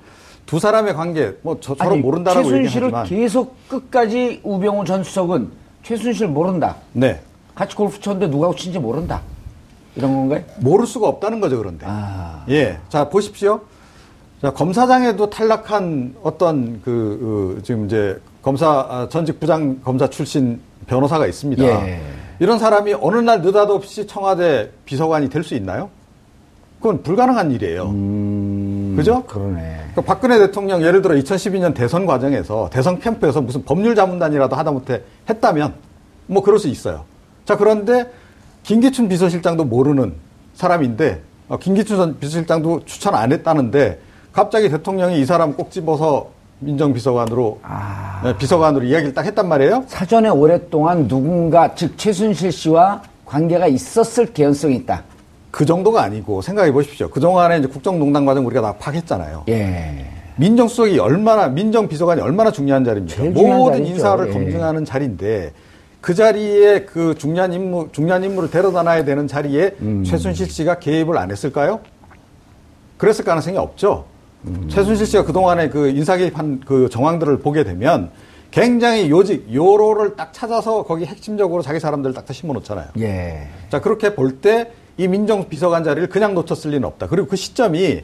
두 0.47 0.59
사람의 0.61 0.95
관계 0.95 1.37
뭐 1.43 1.59
저, 1.61 1.75
서로 1.75 1.97
모른다라고 1.97 2.49
최순실을 2.49 2.89
얘기하지만 2.89 3.07
계속 3.07 3.57
끝까지 3.69 4.41
우병우 4.45 4.85
전 4.85 5.03
수석은 5.05 5.51
최순실 5.83 6.29
모른다. 6.29 6.77
네 6.93 7.21
같이 7.55 7.75
골프 7.77 8.01
쳤는데 8.01 8.31
누가 8.31 8.51
친지 8.57 8.79
모른다. 8.79 9.21
이런 9.97 10.15
건가요? 10.15 10.45
모를 10.61 10.87
수가 10.87 11.09
없다는 11.09 11.41
거죠 11.41 11.59
그런데 11.59 11.85
아. 11.89 12.45
예, 12.49 12.79
자 12.89 13.09
보십시오. 13.09 13.61
자 14.41 14.51
검사장에도 14.53 15.29
탈락한 15.29 16.15
어떤 16.23 16.81
그, 16.83 17.55
그 17.57 17.63
지금 17.63 17.87
이제 17.87 18.21
검사 18.43 18.69
아, 18.89 19.09
전직 19.11 19.39
부장 19.41 19.81
검사 19.83 20.09
출신 20.09 20.61
변호사가 20.87 21.27
있습니다. 21.27 21.63
예. 21.63 22.01
이런 22.39 22.59
사람이 22.59 22.95
어느 23.01 23.17
날 23.19 23.43
느닷없이 23.43 24.07
청와대 24.07 24.71
비서관이 24.87 25.29
될 25.29 25.43
수 25.45 25.55
있나요? 25.55 25.91
그건 26.81 27.03
불가능한 27.03 27.51
일이에요. 27.51 27.83
음, 27.91 28.60
그죠? 29.01 29.25
그러네. 29.25 29.77
그러니까 29.93 30.03
박근혜 30.03 30.39
대통령 30.39 30.83
예를 30.83 31.03
들어 31.03 31.15
2012년 31.15 31.75
대선 31.75 32.07
과정에서 32.07 32.71
대선 32.73 33.01
캠프에서 33.01 33.41
무슨 33.41 33.65
법률 33.65 33.95
자문단이라도 33.95 34.57
하다못해 34.57 35.03
했다면 35.29 35.75
뭐 36.27 36.43
그럴 36.43 36.59
수 36.59 36.69
있어요. 36.69 37.05
자 37.45 37.57
그런데 37.57 38.11
김기춘 38.63 39.09
비서실장도 39.09 39.65
모르는 39.65 40.15
사람인데 40.55 41.23
어, 41.49 41.59
김기춘 41.59 41.97
전 41.97 42.19
비서실장도 42.19 42.85
추천 42.85 43.15
안 43.15 43.33
했다는데 43.33 44.01
갑자기 44.33 44.69
대통령이 44.69 45.21
이 45.21 45.25
사람 45.25 45.55
꼭 45.55 45.71
집어서 45.71 46.31
민정비서관으로 46.61 47.61
아. 47.63 48.21
네, 48.23 48.37
비서관으로 48.37 48.85
이야기를 48.85 49.15
딱 49.15 49.25
했단 49.25 49.49
말이에요. 49.49 49.85
사전에 49.89 50.29
오랫동안 50.29 51.09
누군가 51.09 51.75
즉 51.75 51.97
최순실 51.97 52.53
씨와 52.53 53.03
관계가 53.25 53.67
있었을 53.67 54.33
개연성이 54.33 54.77
있다. 54.77 55.03
그 55.51 55.67
정도가 55.67 56.03
아니고 56.03 56.43
생각해 56.43 56.73
보십시오. 56.73 57.09
그동안에 57.11 57.59
이제 57.59 57.67
국정농단 57.69 58.25
과정 58.25 58.47
우리가 58.47 58.61
다 58.63 58.75
파악했잖아요. 58.79 59.45
예. 59.49 60.07
민정수석이 60.37 60.99
얼마나 60.99 61.49
민정비서관이 61.49 62.21
얼마나 62.21 62.51
중요한 62.51 62.85
자리입니까? 62.85 63.23
모든 63.25 63.79
자리죠. 63.79 63.93
인사를 63.95 64.29
예. 64.29 64.33
검증하는 64.33 64.85
자리인데 64.85 65.53
그 66.01 66.15
자리에 66.15 66.85
그 66.87 67.15
중요한 67.19 67.53
임무 67.53 67.89
중요한 67.93 68.25
임무를 68.25 68.51
데려다 68.51 68.83
놔야 68.83 69.05
되는 69.05 69.27
자리에 69.27 69.75
음. 69.83 70.05
최순실 70.05 70.49
씨가 70.51 70.79
개입을 70.79 71.19
안 71.19 71.31
했을까요? 71.31 71.81
그랬을 72.97 73.25
가능성이 73.25 73.59
없죠. 73.59 74.05
음. 74.47 74.69
최순실 74.71 75.05
씨가 75.07 75.25
그동안에 75.25 75.69
그 75.69 75.89
인사 75.89 76.17
개입한 76.17 76.61
그 76.65 76.89
정황들을 76.91 77.41
보게 77.41 77.65
되면 77.65 78.11
굉장히 78.51 79.11
요직 79.11 79.53
요로를 79.53 80.17
딱 80.17 80.33
찾아서 80.33 80.85
거기 80.85 81.05
핵심적으로 81.05 81.61
자기 81.63 81.79
사람들을 81.81 82.15
딱 82.15 82.25
심어 82.33 82.53
놓잖아요. 82.55 82.89
예. 82.99 83.49
자, 83.69 83.81
그렇게 83.81 84.15
볼 84.15 84.41
때 84.41 84.73
이 85.01 85.09
민정비서관 85.09 85.83
자리를 85.83 86.11
그냥 86.11 86.35
놓쳤을 86.35 86.73
리는 86.73 86.85
없다. 86.87 87.07
그리고 87.07 87.27
그 87.27 87.35
시점이 87.37 88.03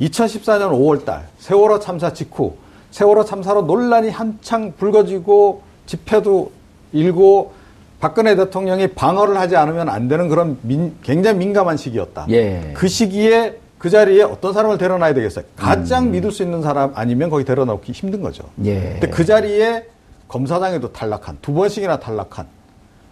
2014년 0.00 0.70
5월 0.72 1.04
달 1.04 1.28
세월호 1.38 1.78
참사 1.78 2.12
직후 2.12 2.56
세월호 2.90 3.24
참사로 3.24 3.62
논란이 3.62 4.10
한창 4.10 4.72
불거지고 4.76 5.62
집회도 5.86 6.50
일고 6.92 7.52
박근혜 8.00 8.34
대통령이 8.34 8.88
방어를 8.88 9.36
하지 9.38 9.54
않으면 9.56 9.88
안 9.88 10.08
되는 10.08 10.28
그런 10.28 10.58
민- 10.62 10.96
굉장히 11.02 11.38
민감한 11.38 11.76
시기였다. 11.76 12.26
예. 12.30 12.72
그 12.74 12.88
시기에 12.88 13.58
그 13.78 13.88
자리에 13.88 14.22
어떤 14.24 14.52
사람을 14.52 14.78
데려놔야 14.78 15.14
되겠어요? 15.14 15.44
음. 15.44 15.50
가장 15.56 16.10
믿을 16.10 16.32
수 16.32 16.42
있는 16.42 16.60
사람 16.60 16.90
아니면 16.96 17.30
거기 17.30 17.44
데려놓기 17.44 17.92
힘든 17.92 18.20
거죠. 18.20 18.42
예. 18.64 18.80
근데 18.98 19.08
그 19.10 19.24
자리에 19.24 19.84
검사장에도 20.26 20.92
탈락한 20.92 21.38
두 21.40 21.54
번씩이나 21.54 22.00
탈락한 22.00 22.46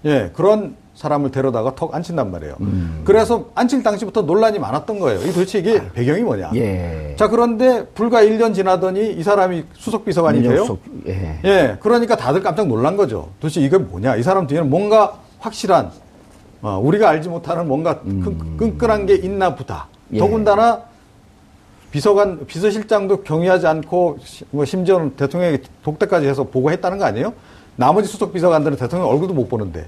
예 0.05 0.31
그런 0.35 0.77
사람을 0.95 1.31
데려다가 1.33 1.75
턱 1.75 1.95
앉힌단 1.95 2.31
말이에요. 2.31 2.55
음. 2.61 3.03
그래서 3.05 3.47
앉힐 3.55 3.83
당시부터 3.83 4.23
논란이 4.23 4.59
많았던 4.61 5.01
거예요. 5.01 5.21
이 5.23 5.33
도대체 5.33 5.59
이게 5.59 5.83
배경이 5.93 6.23
뭐냐? 6.23 6.49
아. 6.49 6.51
예. 6.55 7.15
자 7.19 7.29
그런데 7.29 7.85
불과 7.95 8.23
1년 8.23 8.55
지나더니 8.55 9.13
이 9.13 9.23
사람이 9.23 9.65
수석 9.75 10.05
비서관이 10.05 10.43
돼요. 10.43 10.51
민정수석, 10.51 10.79
예. 11.09 11.41
예, 11.45 11.77
그러니까 11.81 12.17
다들 12.17 12.43
깜짝 12.43 12.69
놀란 12.69 12.97
거죠. 12.97 13.31
도대체 13.41 13.61
이게 13.61 13.77
뭐냐? 13.77 14.17
이 14.17 14.23
사람 14.23 14.47
뒤에는 14.47 14.71
뭔가 14.71 15.19
확실한 15.41 15.91
어, 16.63 16.81
우리가 16.83 17.11
알지 17.11 17.29
못하는 17.29 17.67
뭔가 17.67 18.01
끈, 18.01 18.57
끈끈한 18.57 19.07
게 19.07 19.17
있나 19.17 19.55
보다. 19.57 19.89
음. 20.11 20.15
예. 20.15 20.19
더군다나 20.19 20.83
비서관 21.91 22.45
비서실장도 22.47 23.23
경위하지 23.23 23.67
않고 23.67 24.19
시- 24.23 24.45
뭐 24.51 24.65
심지어는 24.65 25.17
대통령에게 25.17 25.63
독대까지 25.83 26.27
해서 26.27 26.45
보고했다는 26.45 26.99
거 26.99 27.05
아니에요? 27.05 27.33
나머지 27.77 28.09
수석 28.09 28.33
비서관들은 28.33 28.77
대통령 28.77 29.09
얼굴도 29.09 29.35
못 29.35 29.49
보는데. 29.49 29.87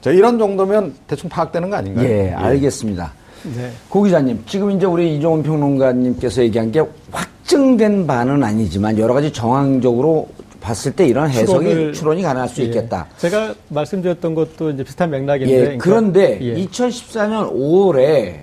자, 0.00 0.10
이런 0.10 0.38
정도면 0.38 0.94
대충 1.06 1.28
파악되는 1.28 1.68
거 1.70 1.76
아닌가요? 1.76 2.08
예, 2.08 2.30
알겠습니다. 2.30 3.12
네. 3.56 3.70
고 3.88 4.02
기자님, 4.02 4.42
지금 4.46 4.70
이제 4.70 4.86
우리 4.86 5.16
이종훈 5.16 5.42
평론가님께서 5.42 6.42
얘기한 6.42 6.72
게 6.72 6.82
확증된 7.12 8.06
바는 8.06 8.42
아니지만 8.42 8.98
여러 8.98 9.14
가지 9.14 9.32
정황적으로 9.32 10.28
봤을 10.60 10.92
때 10.92 11.06
이런 11.06 11.30
해석이 11.30 11.66
추론을- 11.66 11.94
추론이 11.94 12.22
가능할 12.22 12.48
수 12.48 12.60
예. 12.62 12.66
있겠다. 12.66 13.06
제가 13.18 13.54
말씀드렸던 13.68 14.34
것도 14.34 14.70
이제 14.70 14.82
비슷한 14.82 15.10
맥락인데. 15.10 15.52
예, 15.52 15.58
그러니까- 15.60 15.84
그런데 15.84 16.38
예. 16.42 16.54
2014년 16.64 17.52
5월에 17.52 18.40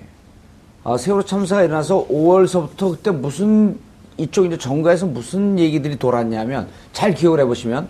아, 0.84 0.96
세월호 0.96 1.24
참사가 1.24 1.62
일어나서 1.62 2.06
5월서부터 2.08 2.90
그때 2.92 3.10
무슨 3.10 3.78
이쪽 4.16 4.44
이제 4.46 4.56
정가에서 4.56 5.06
무슨 5.06 5.58
얘기들이 5.58 5.96
돌았냐면 5.98 6.68
잘 6.92 7.14
기억을 7.14 7.40
해보시면 7.40 7.88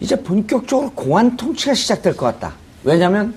이제 0.00 0.16
본격적으로 0.16 0.90
공안 0.94 1.36
통치가 1.36 1.74
시작될 1.74 2.16
것 2.16 2.26
같다. 2.26 2.54
왜냐하면 2.84 3.34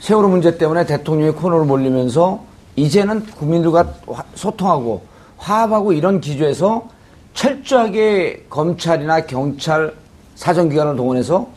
세월호 0.00 0.28
문제 0.28 0.58
때문에 0.58 0.84
대통령이 0.84 1.32
코너를 1.32 1.64
몰리면서 1.64 2.44
이제는 2.76 3.24
국민들과 3.26 3.94
화- 4.06 4.24
소통하고 4.34 5.02
화합하고 5.38 5.92
이런 5.92 6.20
기조에서 6.20 6.88
철저하게 7.32 8.44
검찰이나 8.50 9.24
경찰 9.26 9.94
사정기관을 10.34 10.96
동원해서 10.96 11.48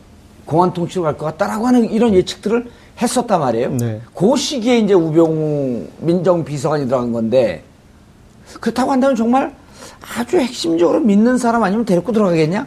공안 0.46 0.72
통치로 0.72 1.02
갈 1.04 1.16
것 1.16 1.26
같다라고 1.26 1.66
하는 1.66 1.90
이런 1.90 2.14
예측들을 2.14 2.70
했었단 3.00 3.40
말이에요. 3.40 3.70
네. 3.76 4.00
그 4.14 4.36
시기에 4.36 4.78
이제 4.78 4.94
우병우 4.94 5.86
민정비서관이 5.98 6.86
들어간 6.86 7.12
건데 7.12 7.62
그렇다고 8.60 8.92
한다면 8.92 9.14
정말 9.16 9.54
아주 10.18 10.38
핵심적으로 10.38 11.00
믿는 11.00 11.38
사람 11.38 11.62
아니면 11.62 11.84
데리고 11.84 12.12
들어가겠냐? 12.12 12.66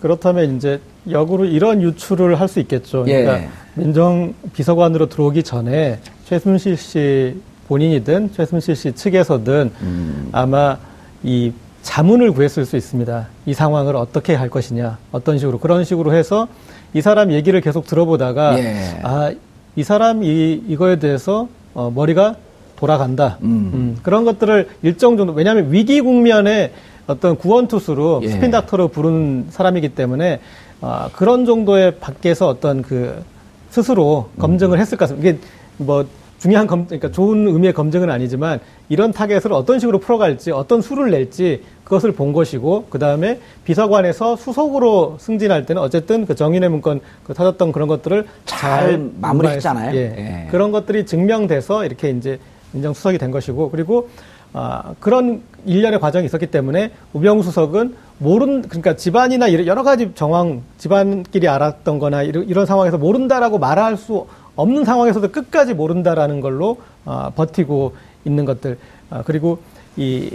그렇다면 0.00 0.56
이제 0.56 0.80
역으로 1.10 1.44
이런 1.44 1.82
유출을 1.82 2.40
할수 2.40 2.58
있겠죠. 2.60 3.04
그러니까 3.04 3.40
예. 3.40 3.48
민정 3.74 4.34
비서관으로 4.54 5.08
들어오기 5.08 5.42
전에 5.42 5.98
최순실 6.24 6.76
씨 6.76 7.36
본인이든 7.68 8.32
최순실 8.32 8.76
씨 8.76 8.92
측에서든 8.92 9.70
음. 9.82 10.28
아마 10.32 10.78
이 11.22 11.52
자문을 11.82 12.32
구했을 12.32 12.64
수 12.64 12.76
있습니다. 12.76 13.28
이 13.46 13.54
상황을 13.54 13.96
어떻게 13.96 14.34
할 14.34 14.50
것이냐, 14.50 14.98
어떤 15.12 15.38
식으로 15.38 15.58
그런 15.58 15.84
식으로 15.84 16.14
해서 16.14 16.48
이 16.92 17.00
사람 17.00 17.32
얘기를 17.32 17.60
계속 17.60 17.86
들어보다가 17.86 18.58
예. 18.58 19.00
아이 19.02 19.82
사람 19.82 20.24
이 20.24 20.62
이거에 20.66 20.98
대해서 20.98 21.48
어, 21.74 21.92
머리가 21.94 22.36
돌아간다. 22.76 23.38
음. 23.42 23.70
음, 23.74 23.96
그런 24.02 24.24
것들을 24.24 24.68
일정 24.82 25.18
정도 25.18 25.34
왜냐하면 25.34 25.70
위기 25.70 26.00
국면에 26.00 26.72
어떤 27.06 27.36
구원투수로 27.36 28.20
예. 28.24 28.28
스핀 28.28 28.50
닥터로 28.50 28.88
부른 28.88 29.46
사람이기 29.50 29.90
때문에 29.90 30.40
아, 30.80 31.10
그런 31.14 31.44
정도의 31.44 31.96
밖에서 31.98 32.48
어떤 32.48 32.82
그 32.82 33.22
스스로 33.70 34.28
검증을 34.38 34.78
했을 34.78 34.96
것 34.96 35.04
같습니다. 35.04 35.28
이게 35.28 35.38
뭐 35.76 36.06
중요한 36.40 36.66
검, 36.66 36.86
그러니까 36.86 37.10
좋은 37.10 37.46
의미의 37.46 37.74
검증은 37.74 38.10
아니지만 38.10 38.60
이런 38.88 39.12
타겟을 39.12 39.52
어떤 39.52 39.78
식으로 39.78 39.98
풀어갈지 39.98 40.52
어떤 40.52 40.80
수를 40.80 41.10
낼지 41.10 41.62
그것을 41.84 42.12
본 42.12 42.32
것이고 42.32 42.86
그 42.88 42.98
다음에 42.98 43.40
비서관에서 43.64 44.36
수석으로 44.36 45.18
승진할 45.20 45.66
때는 45.66 45.82
어쨌든 45.82 46.24
그 46.24 46.34
정윤회 46.34 46.70
문건 46.70 47.00
그 47.24 47.34
터졌던 47.34 47.72
그런 47.72 47.88
것들을 47.88 48.26
잘 48.46 49.10
마무리했잖아요. 49.20 49.94
예. 49.94 50.00
예. 50.00 50.48
그런 50.50 50.72
것들이 50.72 51.04
증명돼서 51.04 51.84
이렇게 51.84 52.08
이제 52.10 52.38
민정수석이 52.72 53.18
된 53.18 53.30
것이고 53.30 53.70
그리고 53.70 54.08
아, 54.52 54.94
그런 55.00 55.42
일련의 55.66 56.00
과정이 56.00 56.26
있었기 56.26 56.46
때문에 56.46 56.90
우병우 57.12 57.42
수석은 57.42 57.94
모른 58.18 58.62
그러니까 58.62 58.96
집안이나 58.96 59.52
여러 59.66 59.82
가지 59.82 60.12
정황 60.14 60.62
집안끼리 60.78 61.48
알았던 61.48 61.98
거나 61.98 62.22
이런, 62.22 62.48
이런 62.48 62.66
상황에서 62.66 62.98
모른다라고 62.98 63.58
말할 63.58 63.96
수 63.96 64.26
없는 64.56 64.84
상황에서도 64.84 65.28
끝까지 65.30 65.74
모른다라는 65.74 66.40
걸로 66.40 66.78
아, 67.04 67.30
버티고 67.34 67.94
있는 68.24 68.44
것들 68.44 68.78
아, 69.10 69.22
그리고 69.24 69.58
이 69.96 70.30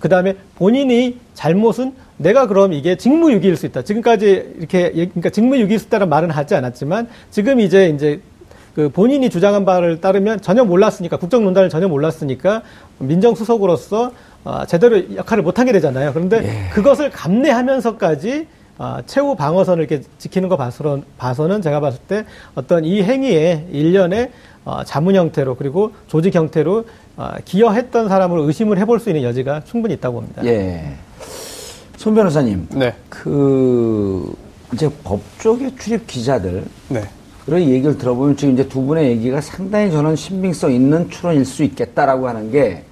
그다음에 0.00 0.36
본인이 0.56 1.18
잘못은 1.34 1.94
내가 2.18 2.46
그럼 2.46 2.72
이게 2.72 2.96
직무유기일 2.96 3.56
수 3.56 3.66
있다. 3.66 3.82
지금까지 3.82 4.54
이렇게 4.58 4.90
그러니까 4.90 5.30
직무유기일 5.30 5.78
수 5.78 5.86
있다는 5.86 6.08
말은 6.08 6.30
하지 6.30 6.54
않았지만 6.54 7.08
지금 7.30 7.60
이제 7.60 7.88
이제 7.88 8.20
그 8.74 8.88
본인이 8.90 9.28
주장한 9.28 9.64
바를 9.64 10.00
따르면 10.00 10.40
전혀 10.40 10.64
몰랐으니까 10.64 11.16
국정농단을 11.16 11.68
전혀 11.68 11.88
몰랐으니까 11.88 12.62
민정수석으로서 12.98 14.12
아, 14.44 14.66
제대로 14.66 15.14
역할을 15.14 15.42
못하게 15.42 15.72
되잖아요. 15.72 16.12
그런데 16.12 16.68
그것을 16.72 17.10
감내하면서까지 17.10 18.46
아, 18.78 19.02
최후 19.06 19.34
방어선을 19.34 19.84
이렇게 19.84 20.04
지키는 20.18 20.48
거 20.48 20.56
봐서, 20.56 21.00
봐서는 21.18 21.62
제가 21.62 21.80
봤을 21.80 21.98
때 22.06 22.24
어떤 22.54 22.84
이 22.84 23.02
행위의 23.02 23.66
일련의 23.72 24.30
어, 24.64 24.84
자문 24.84 25.16
형태로 25.16 25.56
그리고 25.56 25.92
조직 26.06 26.34
형태로 26.34 26.84
아, 27.16 27.36
기여했던 27.44 28.08
사람을 28.08 28.38
의심을 28.40 28.78
해볼 28.78 29.00
수 29.00 29.10
있는 29.10 29.24
여지가 29.24 29.64
충분히 29.64 29.94
있다고 29.94 30.20
봅니다. 30.20 30.44
예. 30.44 30.92
손 31.96 32.14
변호사님, 32.14 32.68
네. 32.70 32.94
그 33.08 34.32
이제 34.72 34.88
법조계 35.02 35.74
출입 35.76 36.06
기자들 36.06 36.64
네. 36.88 37.02
그런 37.44 37.62
얘기를 37.62 37.98
들어보면 37.98 38.36
지금 38.36 38.54
이제 38.54 38.68
두 38.68 38.82
분의 38.82 39.10
얘기가 39.10 39.40
상당히 39.40 39.90
저는 39.90 40.14
신빙성 40.14 40.72
있는 40.72 41.10
추론일 41.10 41.44
수 41.44 41.64
있겠다라고 41.64 42.28
하는 42.28 42.52
게 42.52 42.84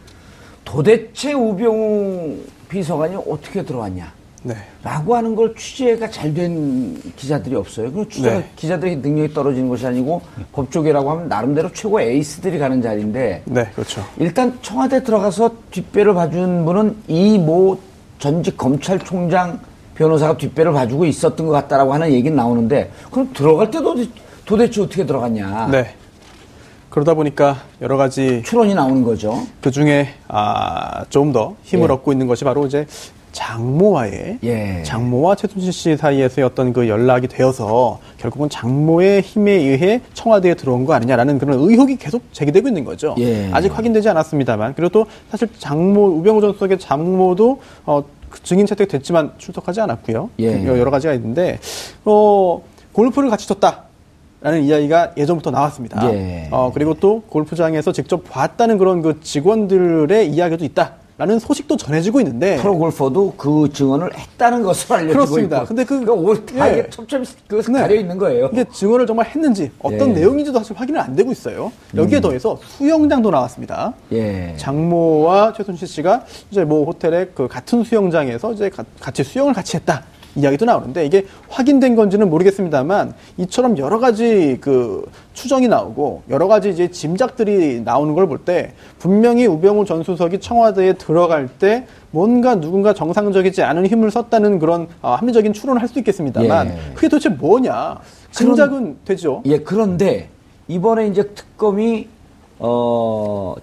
도대체 0.66 1.32
우병우 1.32 2.36
비서관이 2.68 3.16
어떻게 3.16 3.64
들어왔냐? 3.64 4.12
네. 4.42 4.54
라고 4.82 5.16
하는 5.16 5.34
걸 5.34 5.54
취재가 5.56 6.10
잘 6.10 6.34
된 6.34 7.00
기자들이 7.16 7.54
없어요. 7.56 7.90
그 7.92 8.06
취재가 8.08 8.38
네. 8.38 8.50
기자들이 8.56 8.96
능력이 8.96 9.32
떨어지는 9.32 9.68
것이 9.68 9.86
아니고 9.86 10.20
법조계라고 10.52 11.10
하면 11.12 11.28
나름대로 11.28 11.72
최고 11.72 12.00
에이스들이 12.00 12.58
가는 12.58 12.82
자리인데 12.82 13.42
네, 13.44 13.66
그렇죠. 13.74 14.04
일단 14.18 14.58
청와대 14.62 15.02
들어가서 15.02 15.50
뒷배를 15.70 16.12
봐준 16.14 16.64
분은 16.64 16.96
이 17.08 17.38
모 17.38 17.78
전직 18.18 18.56
검찰총장 18.56 19.60
변호사가 19.94 20.36
뒷배를 20.36 20.72
봐주고 20.72 21.06
있었던 21.06 21.46
것 21.46 21.52
같다라고 21.52 21.94
하는 21.94 22.12
얘기는 22.12 22.34
나오는데 22.36 22.90
그럼 23.10 23.30
들어갈 23.32 23.70
때도 23.70 23.94
도대체 24.44 24.80
어떻게 24.82 25.04
들어갔냐? 25.06 25.68
네. 25.70 25.94
그러다 26.90 27.14
보니까 27.14 27.56
여러 27.82 27.96
가지 27.96 28.42
추론이 28.44 28.74
나오는 28.74 29.02
거죠. 29.02 29.46
그 29.60 29.70
중에 29.70 30.08
아, 30.28 31.04
좀 31.10 31.32
더 31.32 31.56
힘을 31.64 31.88
예. 31.88 31.92
얻고 31.92 32.12
있는 32.12 32.26
것이 32.26 32.44
바로 32.44 32.66
이제 32.66 32.86
장모와의 33.32 34.38
예. 34.44 34.82
장모와 34.84 35.34
최순실 35.34 35.72
씨 35.72 35.96
사이에서의 35.96 36.46
어떤 36.46 36.72
그 36.72 36.88
연락이 36.88 37.26
되어서 37.28 37.98
결국은 38.16 38.48
장모의 38.48 39.20
힘에 39.20 39.52
의해 39.52 40.00
청와대에 40.14 40.54
들어온 40.54 40.86
거 40.86 40.94
아니냐라는 40.94 41.38
그런 41.38 41.58
의혹이 41.58 41.96
계속 41.96 42.22
제기되고 42.32 42.68
있는 42.68 42.84
거죠. 42.84 43.14
예. 43.18 43.50
아직 43.52 43.76
확인되지 43.76 44.08
않았습니다만 44.08 44.72
그리고 44.74 44.88
또 44.90 45.06
사실 45.30 45.48
장모 45.58 46.18
우병우 46.18 46.40
전 46.40 46.52
수석의 46.54 46.78
장모도 46.78 47.60
어, 47.84 48.02
그 48.30 48.42
증인 48.42 48.64
채택됐지만 48.64 49.32
출석하지 49.36 49.82
않았고요. 49.82 50.30
예. 50.40 50.64
여러 50.66 50.90
가지가 50.90 51.12
있는데 51.14 51.58
어, 52.06 52.62
골프를 52.92 53.28
같이 53.28 53.46
쳤다. 53.48 53.85
라는 54.46 54.62
이야기가 54.62 55.14
예전부터 55.16 55.50
나왔습니다. 55.50 56.08
예. 56.14 56.46
어, 56.52 56.70
그리고 56.72 56.94
또 56.94 57.20
골프장에서 57.22 57.90
직접 57.90 58.22
봤다는 58.30 58.78
그런 58.78 59.02
그 59.02 59.18
직원들의 59.20 60.28
이야기도 60.30 60.64
있다 60.64 60.92
라는 61.18 61.40
소식도 61.40 61.76
전해지고 61.76 62.20
있는데 62.20 62.54
프로 62.58 62.78
골퍼도 62.78 63.34
그 63.36 63.68
증언을 63.72 64.16
했다는 64.16 64.62
것으로 64.62 64.94
알려지고 64.98 65.14
그렇습니다. 65.18 65.56
있고. 65.56 65.66
근데 65.66 65.84
그- 65.84 65.98
그러니까 65.98 66.12
올- 66.12 66.46
다 66.46 66.68
예. 66.68 66.78
이게 66.78 66.90
촘촘히 66.90 67.24
그 67.48 67.56
네. 67.72 67.80
가려 67.80 67.94
있는 67.96 68.18
거예요. 68.18 68.48
이게 68.52 68.64
증언을 68.72 69.04
정말 69.08 69.26
했는지 69.26 69.72
어떤 69.80 69.98
예. 70.00 70.04
음. 70.04 70.14
내용인지도 70.14 70.58
사실 70.60 70.76
확인은 70.78 71.00
안 71.00 71.16
되고 71.16 71.32
있어요. 71.32 71.72
여기에 71.96 72.20
더해서 72.20 72.56
수영장도 72.62 73.28
나왔습니다. 73.32 73.94
예. 74.12 74.54
장모와 74.58 75.54
최순실 75.54 75.88
씨가 75.88 76.24
이제 76.52 76.62
뭐 76.64 76.84
호텔의 76.84 77.30
그 77.34 77.48
같은 77.48 77.82
수영장에서 77.82 78.52
이제 78.52 78.68
가- 78.70 78.84
같이 79.00 79.24
수영을 79.24 79.52
같이 79.54 79.76
했다. 79.76 80.04
이야기도 80.36 80.64
나오는데 80.66 81.04
이게 81.06 81.26
확인된 81.48 81.96
건지는 81.96 82.28
모르겠습니다만 82.30 83.14
이처럼 83.38 83.78
여러 83.78 83.98
가지 83.98 84.58
그 84.60 85.04
추정이 85.32 85.66
나오고 85.68 86.22
여러 86.28 86.46
가지 86.48 86.68
이제 86.70 86.88
짐작들이 86.90 87.80
나오는 87.80 88.14
걸 88.14 88.26
볼 88.26 88.38
때 88.44 88.72
분명히 88.98 89.46
우병우 89.46 89.84
전 89.86 90.02
수석이 90.02 90.40
청와대에 90.40 90.92
들어갈 90.94 91.48
때 91.48 91.86
뭔가 92.10 92.54
누군가 92.60 92.92
정상적이지 92.92 93.62
않은 93.62 93.86
힘을 93.86 94.10
썼다는 94.10 94.58
그런 94.58 94.88
아, 95.02 95.14
합리적인 95.16 95.52
추론을 95.52 95.80
할 95.80 95.88
수 95.88 95.98
있겠습니다만 96.00 96.68
예. 96.68 96.94
그게 96.94 97.08
도대체 97.08 97.28
뭐냐 97.30 97.98
짐작은 98.32 98.98
되죠. 99.04 99.42
예, 99.46 99.58
그런데 99.58 100.28
이번에 100.68 101.06
이제 101.08 101.22
특검이 101.34 102.08
어 102.58 103.54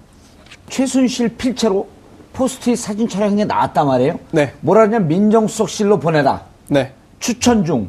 최순실 0.70 1.36
필체로 1.38 1.88
포스트잇 2.34 2.77
사진 2.80 3.08
촬영에 3.08 3.46
나왔단 3.46 3.86
말이에요. 3.86 4.19
네. 4.32 4.54
뭐라 4.62 4.84
하냐 4.84 5.00
민정수석실로 5.00 6.00
보내라. 6.00 6.41
네. 6.73 6.91
추천 7.19 7.63
중 7.63 7.88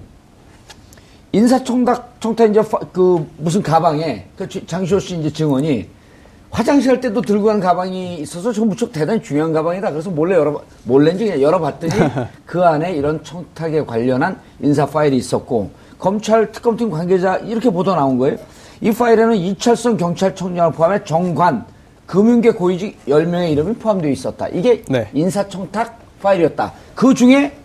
인사청탁 1.33 2.17
청탁 2.21 2.51
이제 2.51 2.61
파- 2.63 2.79
그 2.93 3.27
무슨 3.39 3.63
가방에 3.63 4.27
그 4.37 4.49
지- 4.49 4.65
장시호 4.67 5.01
씨 5.01 5.17
이제 5.19 5.33
증언이 5.33 5.89
화장실 6.51 6.91
할 6.93 7.01
때도 7.01 7.21
들고 7.21 7.47
간 7.47 7.59
가방이 7.59 8.19
있어서 8.19 8.53
저 8.53 8.65
무척 8.65 8.93
대단히 8.93 9.21
중요한 9.21 9.53
가방이다. 9.53 9.91
그래서 9.91 10.09
몰래 10.11 10.37
열어 10.37 10.63
몰래인지 10.85 11.25
그냥 11.25 11.43
열어봤더니 11.43 11.93
그 12.47 12.63
안에 12.63 12.93
이런 12.93 13.25
청탁에 13.25 13.85
관련한 13.85 14.39
인사 14.61 14.87
파일이 14.87 15.17
있었고 15.17 15.71
검찰 15.99 16.53
특검팀 16.53 16.91
관계자 16.91 17.37
이렇게 17.39 17.69
보도 17.71 17.95
나온 17.97 18.19
거예요. 18.19 18.37
이 18.81 18.93
파일에는 18.93 19.35
이철성 19.35 19.97
경찰청장을 19.97 20.73
포함해 20.73 21.03
정관 21.05 21.65
금융계 22.07 22.53
고위직 22.53 23.05
10명의 23.07 23.51
이름이 23.53 23.75
포함되어 23.75 24.11
있었다. 24.13 24.47
이게 24.49 24.83
네. 24.89 25.09
인사청탁 25.15 25.99
파일이었다. 26.23 26.73
그 26.95 27.13
중에 27.15 27.57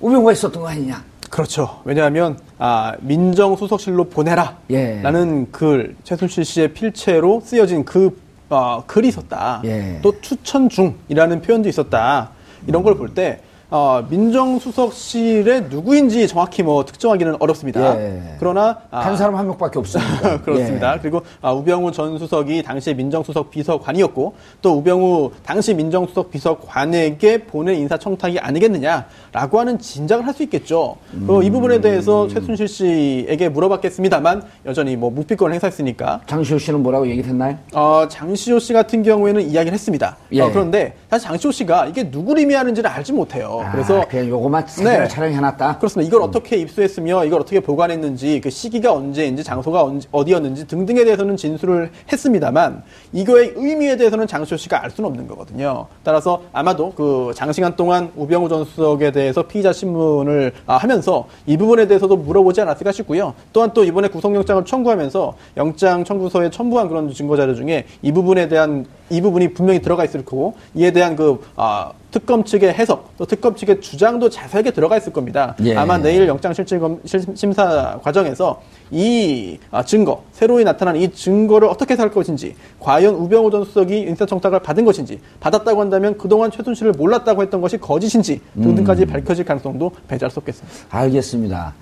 우병우가 0.00 0.32
있었던 0.32 0.62
거 0.62 0.68
아니냐. 0.68 1.02
그렇죠. 1.30 1.80
왜냐하면 1.84 2.38
아, 2.58 2.94
민정수석실로 3.00 4.04
보내라. 4.04 4.56
예. 4.70 5.00
라는 5.02 5.50
글 5.52 5.94
최순실 6.04 6.44
씨의 6.44 6.72
필체로 6.72 7.40
쓰여진 7.44 7.84
그 7.84 8.18
어, 8.48 8.82
글이 8.86 9.08
있었다. 9.08 9.60
예. 9.64 9.98
또 10.02 10.18
추천 10.20 10.68
중이라는 10.68 11.42
표현도 11.42 11.68
있었다. 11.68 12.30
이런 12.66 12.82
걸 12.82 12.94
볼 12.96 13.14
때 13.14 13.40
어, 13.70 14.02
민정수석실의 14.08 15.64
누구인지 15.68 16.26
정확히 16.26 16.62
뭐 16.62 16.84
특정하기는 16.86 17.36
어렵습니다. 17.38 18.00
예. 18.00 18.22
그러나 18.38 18.78
아, 18.90 19.00
한 19.00 19.16
사람 19.16 19.36
한 19.36 19.46
명밖에 19.46 19.78
없습니다. 19.78 20.40
그렇습니다. 20.40 20.94
예. 20.94 20.98
그리고 21.00 21.20
아, 21.42 21.52
우병우 21.52 21.92
전 21.92 22.18
수석이 22.18 22.62
당시 22.62 22.94
민정수석 22.94 23.50
비서관이었고 23.50 24.34
또 24.62 24.72
우병우 24.78 25.32
당시 25.44 25.74
민정수석 25.74 26.30
비서관에게 26.30 27.44
보낸 27.44 27.74
인사청탁이 27.76 28.38
아니겠느냐라고 28.38 29.60
하는 29.60 29.78
진작을 29.78 30.26
할 30.26 30.38
수 30.38 30.44
있겠죠. 30.44 30.94
그리고 31.10 31.42
이 31.42 31.50
부분에 31.50 31.80
대해서 31.80 32.28
최순실 32.28 32.68
씨에게 32.68 33.48
물어봤겠습니다만 33.48 34.44
여전히 34.66 34.94
뭐 34.94 35.10
묵비권을 35.10 35.52
행사했으니까 35.54 36.20
장시호 36.26 36.60
씨는 36.60 36.80
뭐라고 36.84 37.08
얘기를 37.08 37.28
했나요? 37.28 37.58
어, 37.74 38.06
장시호 38.08 38.60
씨 38.60 38.72
같은 38.72 39.02
경우에는 39.02 39.42
이야기를 39.42 39.72
했습니다. 39.74 40.16
예. 40.32 40.42
어, 40.42 40.50
그런데 40.52 40.94
사실 41.10 41.26
장시호 41.26 41.50
씨가 41.50 41.86
이게 41.86 42.04
누구를 42.04 42.40
의미하는지를 42.42 42.88
알지 42.88 43.12
못해요. 43.14 43.57
그래서 43.72 44.00
아, 44.00 44.04
그냥 44.04 44.28
요거만 44.28 44.66
네. 44.82 45.08
촬영해놨다. 45.08 45.78
그렇습니다. 45.78 46.06
이걸 46.08 46.22
어떻게 46.22 46.56
입수했으며 46.56 47.24
이걸 47.24 47.40
어떻게 47.40 47.60
보관했는지 47.60 48.40
그 48.40 48.50
시기가 48.50 48.92
언제인지 48.92 49.44
장소가 49.44 49.82
언제- 49.84 50.08
어디였는지 50.12 50.66
등등에 50.66 51.04
대해서는 51.04 51.36
진술을 51.36 51.90
했습니다만 52.12 52.82
이거의 53.12 53.52
의미에 53.56 53.96
대해서는 53.96 54.26
장시호 54.26 54.56
씨가 54.56 54.82
알 54.82 54.90
수는 54.90 55.08
없는 55.10 55.26
거거든요. 55.28 55.86
따라서 56.04 56.42
아마도 56.52 56.92
그 56.94 57.32
장시간 57.34 57.76
동안 57.76 58.10
우병우 58.16 58.48
전 58.48 58.64
수석에 58.64 59.10
대해서 59.12 59.42
피의자 59.42 59.72
신문을 59.72 60.52
아, 60.66 60.76
하면서 60.76 61.26
이 61.46 61.56
부분에 61.56 61.86
대해서도 61.86 62.16
물어보지 62.16 62.60
않았을까 62.60 62.92
싶고요. 62.92 63.34
또한 63.52 63.70
또 63.74 63.84
이번에 63.84 64.08
구속영장을 64.08 64.64
청구하면서 64.64 65.34
영장 65.56 66.04
청구서에 66.04 66.50
첨부한 66.50 66.88
그런 66.88 67.12
증거 67.12 67.36
자료 67.36 67.54
중에 67.54 67.84
이 68.02 68.12
부분에 68.12 68.48
대한 68.48 68.86
이 69.10 69.20
부분이 69.20 69.54
분명히 69.54 69.80
들어가 69.80 70.04
있을 70.04 70.24
거고 70.24 70.54
이에 70.74 70.90
대한 70.90 71.16
그 71.16 71.40
아, 71.56 71.92
특검 72.10 72.42
측의 72.42 72.72
해석 72.72 73.10
또 73.18 73.26
특검 73.26 73.54
측의 73.54 73.80
주장도 73.82 74.30
자세하게 74.30 74.70
들어가 74.70 74.96
있을 74.96 75.12
겁니다. 75.12 75.54
예. 75.64 75.76
아마 75.76 75.98
내일 75.98 76.26
영장 76.26 76.54
실질검 76.54 77.00
실- 77.04 77.24
심사 77.34 77.98
과정에서 78.02 78.62
이 78.90 79.58
아, 79.70 79.84
증거 79.84 80.22
새로이 80.32 80.64
나타난 80.64 80.96
이 80.96 81.10
증거를 81.12 81.68
어떻게 81.68 81.96
살 81.96 82.10
것인지 82.10 82.54
과연 82.80 83.14
우병우 83.14 83.50
전 83.50 83.64
수석이 83.64 84.00
인사청탁을 84.00 84.60
받은 84.60 84.86
것인지 84.86 85.20
받았다고 85.40 85.80
한다면 85.82 86.16
그동안 86.16 86.50
최순실을 86.50 86.92
몰랐다고 86.92 87.42
했던 87.42 87.60
것이 87.60 87.76
거짓인지 87.76 88.40
등등까지 88.54 89.04
밝혀질 89.04 89.44
가능성도 89.44 89.92
배제할 90.08 90.30
수 90.30 90.38
없겠습니다. 90.40 90.78
알겠습니다. 90.88 91.74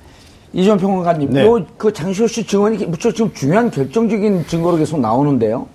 이전 0.53 0.79
평론가님, 0.79 1.31
네. 1.33 1.45
요그 1.45 1.93
장시호 1.93 2.27
씨 2.27 2.47
증언이 2.47 2.87
무척 2.87 3.15
지금 3.15 3.33
중요한 3.35 3.71
결정적인 3.71 4.47
증거로 4.47 4.77
계속 4.79 4.99
나오는데요. 5.01 5.67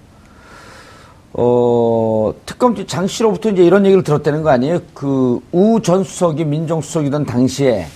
어, 1.34 2.34
특검 2.46 2.76
장 2.88 3.08
씨로부터 3.08 3.50
이제 3.52 3.63
이런 3.63 3.86
얘기를 3.86 4.04
들었다는 4.04 4.41
거 4.44 4.50
아니에요? 4.50 4.80
그 4.94 5.39
우 5.54 5.80
전 5.82 6.04
수석이 6.04 6.44
민정수석이던 6.46 7.26
당시에 7.26 7.88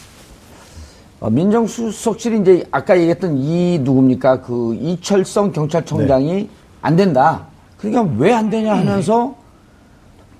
어, 1.19 1.29
민정수석실이 1.29 2.39
이제 2.41 2.65
아까 2.71 2.95
얘기했던 2.97 3.37
이 3.37 3.79
누굽니까? 3.79 4.41
그 4.41 4.75
이철성 4.75 5.51
경찰청장이 5.51 6.33
네. 6.33 6.49
안 6.81 6.95
된다. 6.95 7.47
그러니까 7.77 8.13
왜 8.17 8.31
안 8.33 8.49
되냐 8.49 8.73
하면서 8.75 9.35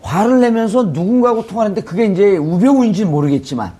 화를 0.01 0.39
내면서 0.39 0.84
누군가하고 0.84 1.47
통화하는데 1.47 1.81
그게 1.81 2.05
이제 2.05 2.38
우병우인지는 2.38 3.12
모르겠지만 3.12 3.73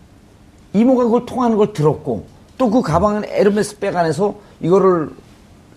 이모가 0.74 1.04
그걸 1.06 1.26
통화하는 1.26 1.58
걸 1.58 1.72
들었고 1.72 2.26
또 2.58 2.70
그 2.70 2.82
가방은 2.82 3.26
에르메스 3.26 3.80
백 3.80 3.96
안에서 3.96 4.36
이거를 4.62 5.10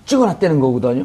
찍어놨다는 0.06 0.60
거거든요. 0.60 1.04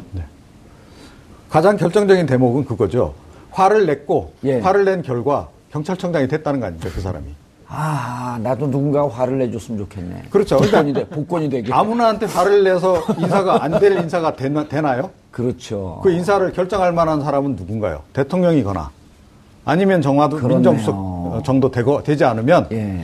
가장 1.54 1.76
결정적인 1.76 2.26
대목은 2.26 2.64
그거죠. 2.64 3.14
화를 3.52 3.86
냈고 3.86 4.32
예. 4.42 4.58
화를 4.58 4.84
낸 4.84 5.02
결과 5.02 5.46
경찰청장이 5.70 6.26
됐다는 6.26 6.58
거 6.58 6.66
아닙니까 6.66 6.90
그 6.92 7.00
사람이. 7.00 7.26
아, 7.68 8.40
나도 8.42 8.68
누군가 8.68 9.08
화를 9.08 9.38
내줬으면 9.38 9.78
좋겠네. 9.78 10.22
그렇죠. 10.30 10.56
복권이 10.56 10.92
돼, 10.92 11.06
복권이 11.06 11.48
되게. 11.50 11.72
아무나한테 11.72 12.26
화를 12.26 12.64
내서 12.64 13.00
인사가 13.18 13.62
안 13.62 13.78
될 13.78 13.92
인사가 13.92 14.34
되나, 14.34 14.66
되나요? 14.66 15.10
그렇죠. 15.30 16.00
그 16.02 16.10
인사를 16.10 16.52
결정할 16.54 16.92
만한 16.92 17.22
사람은 17.22 17.54
누군가요? 17.54 18.02
대통령이거나 18.14 18.90
아니면 19.64 20.02
정화도 20.02 20.38
그렇네요. 20.38 20.56
민정수석 20.58 20.92
어, 20.96 21.42
정도 21.46 21.70
되고 21.70 22.02
되지 22.02 22.24
않으면 22.24 22.66
예. 22.72 23.00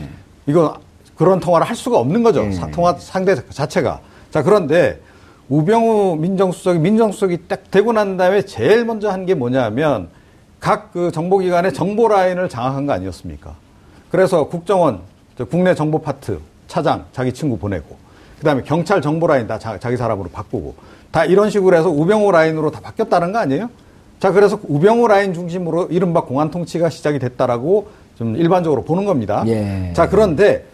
이거 0.47 0.75
그런 1.17 1.39
통화를 1.39 1.69
할 1.69 1.77
수가 1.77 1.99
없는 2.01 2.25
거죠. 2.25 2.45
예. 2.47 2.51
사- 2.51 2.67
통화 2.73 2.97
상대 2.99 3.37
자체가. 3.49 4.01
자, 4.33 4.43
그런데 4.43 4.99
우병우 5.51 6.17
민정수석이 6.21 6.79
민정수석이 6.79 7.49
딱 7.49 7.71
되고 7.71 7.93
난 7.93 8.17
다음에 8.17 8.43
제일 8.43 8.85
먼저 8.85 9.11
한 9.11 9.27
게 9.27 9.35
뭐냐면 9.35 10.09
각 10.61 10.91
그 10.93 11.11
정보기관의 11.11 11.75
정보 11.75 12.09
라인을 12.09 12.49
장악한 12.49 12.87
거 12.87 12.93
아니었습니까? 12.93 13.55
그래서 14.11 14.49
국정원 14.49 15.01
저 15.37 15.45
국내 15.45 15.75
정보 15.75 16.01
파트 16.01 16.39
차장 16.69 17.05
자기 17.13 17.33
친구 17.33 17.59
보내고 17.59 17.97
그다음에 18.39 18.63
경찰 18.63 19.03
정보 19.03 19.27
라인 19.27 19.47
다 19.47 19.59
자, 19.59 19.77
기 19.77 19.97
사람으로 19.97 20.31
바꾸고 20.31 20.75
다 21.11 21.25
이런 21.25 21.51
식으로 21.51 21.77
해서 21.77 21.91
우병우 21.91 22.31
라인으로 22.31 22.71
다 22.71 22.81
바뀌었다는 22.81 23.33
거 23.33 23.39
아니에요? 23.39 23.69
자, 24.21 24.31
그래서 24.33 24.59
우병우 24.69 25.09
라인 25.09 25.35
중심으로 25.35 25.89
이른바 25.91 26.23
공안 26.23 26.51
통치가 26.51 26.91
시작이 26.91 27.19
됐다라고 27.19 27.89
좀 28.17 28.37
일반적으로 28.37 28.83
보는 28.85 29.05
겁니다. 29.05 29.43
예. 29.47 29.93
자, 29.95 30.09
그런데 30.09 30.67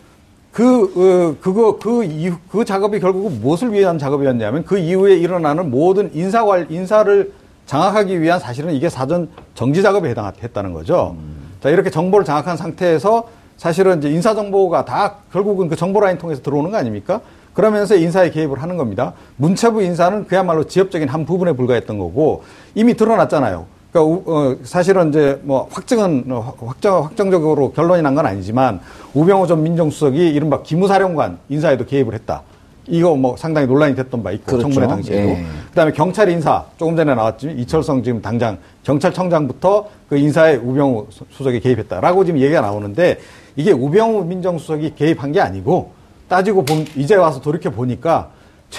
그, 0.56 0.84
어, 0.96 1.36
그거, 1.42 1.78
그 1.78 2.02
이후, 2.02 2.38
그 2.50 2.64
작업이 2.64 2.98
결국 2.98 3.30
무엇을 3.30 3.74
위한 3.74 3.98
작업이었냐면 3.98 4.64
그 4.64 4.78
이후에 4.78 5.14
일어나는 5.14 5.70
모든 5.70 6.10
인사관, 6.14 6.68
인사를 6.70 7.30
장악하기 7.66 8.22
위한 8.22 8.40
사실은 8.40 8.72
이게 8.72 8.88
사전 8.88 9.28
정지 9.54 9.82
작업에 9.82 10.08
해당했다는 10.08 10.72
거죠. 10.72 11.14
자, 11.60 11.68
이렇게 11.68 11.90
정보를 11.90 12.24
장악한 12.24 12.56
상태에서 12.56 13.28
사실은 13.58 13.98
이제 13.98 14.08
인사정보가 14.08 14.86
다 14.86 15.16
결국은 15.30 15.68
그 15.68 15.76
정보 15.76 16.00
라인 16.00 16.16
통해서 16.16 16.40
들어오는 16.40 16.70
거 16.70 16.78
아닙니까? 16.78 17.20
그러면서 17.52 17.94
인사에 17.94 18.30
개입을 18.30 18.62
하는 18.62 18.78
겁니다. 18.78 19.12
문체부 19.36 19.82
인사는 19.82 20.26
그야말로 20.26 20.64
지엽적인 20.64 21.10
한 21.10 21.26
부분에 21.26 21.52
불과했던 21.52 21.98
거고 21.98 22.44
이미 22.74 22.94
드러났잖아요. 22.94 23.66
그러니까 23.96 24.02
우- 24.02 24.22
어, 24.26 24.56
사실은 24.62 25.08
이제 25.08 25.40
뭐 25.42 25.66
확증은 25.70 26.24
어, 26.30 26.54
확정 26.60 27.04
확정적으로 27.04 27.72
결론이 27.72 28.02
난 28.02 28.14
건 28.14 28.26
아니지만 28.26 28.80
우병우 29.14 29.46
전 29.46 29.62
민정수석이 29.62 30.30
이른바 30.30 30.62
기무사령관 30.62 31.38
인사에도 31.48 31.84
개입을 31.86 32.14
했다. 32.14 32.42
이거 32.88 33.14
뭐 33.16 33.36
상당히 33.36 33.66
논란이 33.66 33.96
됐던 33.96 34.22
바 34.22 34.30
있고 34.32 34.44
그렇죠. 34.46 34.62
청문회 34.62 34.86
당시에도 34.86 35.28
예. 35.30 35.44
그다음에 35.70 35.92
경찰 35.92 36.28
인사 36.30 36.64
조금 36.78 36.94
전에 36.96 37.14
나왔지만 37.14 37.58
이철성 37.58 38.02
지금 38.04 38.22
당장 38.22 38.58
경찰청장부터 38.84 39.88
그 40.08 40.16
인사에 40.16 40.56
우병우 40.56 41.06
수- 41.10 41.24
수석이 41.30 41.60
개입했다라고 41.60 42.24
지금 42.24 42.40
얘기가 42.40 42.60
나오는데 42.60 43.18
이게 43.56 43.72
우병우 43.72 44.24
민정수석이 44.26 44.94
개입한 44.94 45.32
게 45.32 45.40
아니고 45.40 45.90
따지고 46.28 46.64
본 46.64 46.86
이제 46.96 47.14
와서 47.16 47.40
돌이켜 47.40 47.70
보니까 47.70 48.30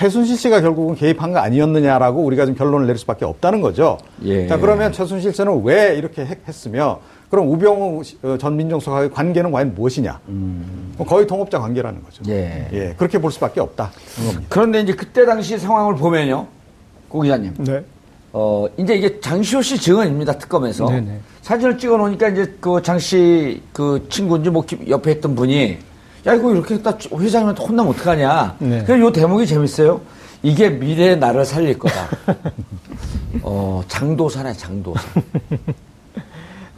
최순실 0.01 0.37
씨가 0.37 0.61
결국은 0.61 0.93
개입한 0.93 1.33
거 1.33 1.39
아니었느냐라고 1.39 2.21
우리가 2.23 2.45
지금 2.45 2.55
결론을 2.55 2.85
내릴 2.85 2.99
수밖에 2.99 3.25
없다는 3.25 3.61
거죠. 3.61 3.97
예. 4.25 4.47
자 4.47 4.57
그러면 4.59 4.91
최순실 4.93 5.33
씨는 5.33 5.63
왜 5.63 5.95
이렇게 5.97 6.23
했- 6.23 6.47
했으며 6.47 6.99
그럼 7.31 7.49
우병우 7.49 8.03
시- 8.03 8.15
어, 8.21 8.37
전 8.39 8.55
민정수석의 8.57 9.09
관계는 9.09 9.51
과연 9.51 9.73
무엇이냐? 9.73 10.19
뭐 10.27 11.05
거의 11.07 11.25
동업자 11.25 11.57
관계라는 11.57 12.03
거죠. 12.03 12.21
음. 12.27 12.29
예. 12.29 12.67
예, 12.73 12.93
그렇게 12.95 13.17
볼 13.19 13.31
수밖에 13.31 13.59
없다. 13.59 13.89
그런. 14.15 14.45
그런데 14.49 14.81
이제 14.81 14.93
그때 14.93 15.25
당시 15.25 15.57
상황을 15.57 15.95
보면요. 15.95 16.45
고 17.09 17.21
기자님. 17.21 17.55
네. 17.57 17.83
어, 18.33 18.67
이제 18.77 18.93
이게 18.95 19.19
장시호 19.19 19.63
씨 19.63 19.79
증언입니다, 19.79 20.37
특검에서. 20.37 20.87
네네. 20.91 21.19
사진을 21.41 21.79
찍어 21.79 21.97
놓으니까 21.97 22.27
이제 22.29 22.53
그 22.59 22.83
장씨 22.83 23.63
그 23.73 24.05
친구인지 24.11 24.51
뭐 24.51 24.61
기- 24.63 24.77
옆에 24.89 25.13
있던 25.13 25.33
분이 25.33 25.79
야, 26.27 26.33
이거 26.33 26.51
이렇게 26.53 26.75
했다 26.75 26.97
회장님한테 27.13 27.63
혼나면 27.63 27.93
어떡하냐. 27.93 28.55
네. 28.59 28.83
그래서 28.85 28.99
요 28.99 29.11
대목이 29.11 29.47
재밌어요. 29.47 30.01
이게 30.43 30.69
미래의 30.69 31.17
나를 31.17 31.45
살릴 31.45 31.79
거다. 31.79 32.07
어, 33.41 33.81
장도사네, 33.87 34.53
장도사. 34.53 35.01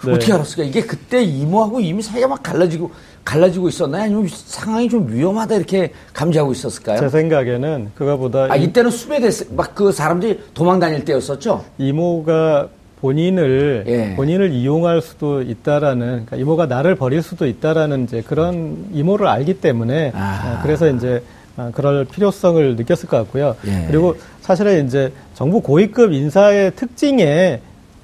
네. 0.06 0.14
어떻게 0.14 0.32
알았을까? 0.32 0.64
이게 0.64 0.82
그때 0.82 1.22
이모하고 1.22 1.82
이미 1.82 2.02
사이가 2.02 2.28
막 2.28 2.42
갈라지고, 2.42 2.90
갈라지고 3.26 3.68
있었나요? 3.68 4.04
아니면 4.04 4.28
상황이 4.30 4.88
좀 4.88 5.12
위험하다 5.12 5.56
이렇게 5.56 5.92
감지하고 6.14 6.54
있었을까요? 6.54 7.00
제 7.02 7.10
생각에는 7.10 7.92
그거보다 7.96 8.48
아, 8.50 8.56
이- 8.56 8.64
이때는 8.66 8.92
수배됐, 8.92 9.54
막 9.56 9.76
그 9.76 9.92
사람들이 9.92 10.40
도망 10.54 10.80
다닐 10.80 11.04
때였었죠? 11.04 11.66
이모가 11.80 12.70
본인을 13.02 13.86
예. 13.88 14.16
본인을 14.16 14.52
이용할 14.52 15.02
수도 15.02 15.42
있다라는 15.42 16.08
그러니까 16.26 16.36
이모가 16.36 16.66
나를 16.66 16.96
버릴 16.96 17.22
수도 17.22 17.48
있다라는 17.48 18.04
이제 18.04 18.22
그런 18.22 18.88
이모를 18.92 19.28
알기 19.28 19.62
때문에 19.62 20.12
아. 20.14 20.58
어, 20.60 20.64
그래서 20.64 20.90
이제 20.90 21.24
어, 21.56 21.72
그럴 21.74 22.06
필요성을 22.06 22.76
느꼈을 22.76 23.08
것 23.08 23.18
같고요. 23.18 23.56
예. 23.68 23.86
그리고 23.88 24.16
사실은 24.42 24.86
이제 24.86 25.14
정부 25.34 25.62
고위급 25.62 26.12
인사의 26.12 26.76
특징에 26.76 27.62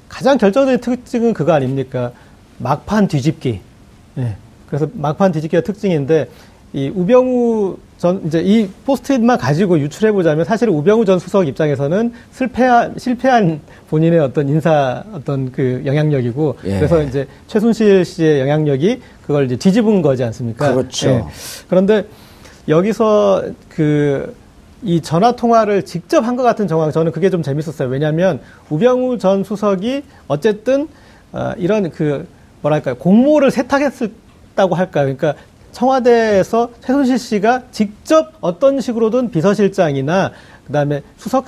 가장 0.08 0.38
결정적인 0.38 0.80
특징은 0.80 1.34
그거 1.34 1.54
아닙니까? 1.54 2.12
막판 2.58 3.08
뒤집기. 3.08 3.60
예. 4.18 4.36
그래서 4.68 4.88
막판 4.94 5.34
뒤집기가 5.34 5.62
특징인데 5.62 6.30
이 6.76 6.92
우병우 6.94 7.78
전 7.98 8.22
이제 8.26 8.42
이 8.42 8.68
포스트잇만 8.86 9.38
가지고 9.38 9.80
유출해 9.80 10.12
보자면 10.12 10.44
사실 10.44 10.68
우병우 10.70 11.06
전 11.06 11.18
수석 11.20 11.48
입장에서는 11.48 12.12
실패한 12.34 12.96
실패한 12.98 13.62
본인의 13.90 14.20
어떤 14.20 14.50
인사 14.50 15.02
어떤 15.14 15.54
그 15.54 15.82
영향력이고 15.86 16.58
예. 16.66 16.76
그래서 16.76 17.02
이제 17.02 17.26
최순실 17.48 18.04
씨의 18.04 18.42
영향력이 18.42 19.00
그걸 19.26 19.46
이제 19.46 19.56
뒤집은 19.56 20.02
거지 20.02 20.26
않습니까? 20.26 20.74
그렇죠. 20.74 21.08
예. 21.10 21.24
그런데 21.70 22.06
여기서 22.68 23.44
그 23.70 24.36
이 24.84 25.02
전화 25.02 25.32
통화를 25.32 25.84
직접 25.84 26.24
한 26.28 26.36
것 26.36 26.44
같은 26.44 26.68
정황 26.68 26.92
저는 26.92 27.12
그게 27.12 27.32
좀 27.32 27.42
재밌었어요. 27.42 27.88
왜냐하면 27.90 28.40
우병우 28.70 29.18
전 29.18 29.44
수석이 29.44 30.04
어쨌든 30.28 30.88
어, 31.32 31.54
이런 31.58 31.90
그 31.90 32.28
뭐랄까요 32.62 32.96
공모를 32.96 33.50
세탁했다고 33.50 34.76
할까요? 34.76 35.06
그러니까 35.16 35.34
청와대에서 35.76 36.70
최순실 36.80 37.20
씨가 37.20 37.64
직접 37.72 38.32
어떤 38.40 38.80
식으로든 38.80 39.30
비서실장이나 39.30 40.32
그다음에 40.66 41.04
수석 41.18 41.48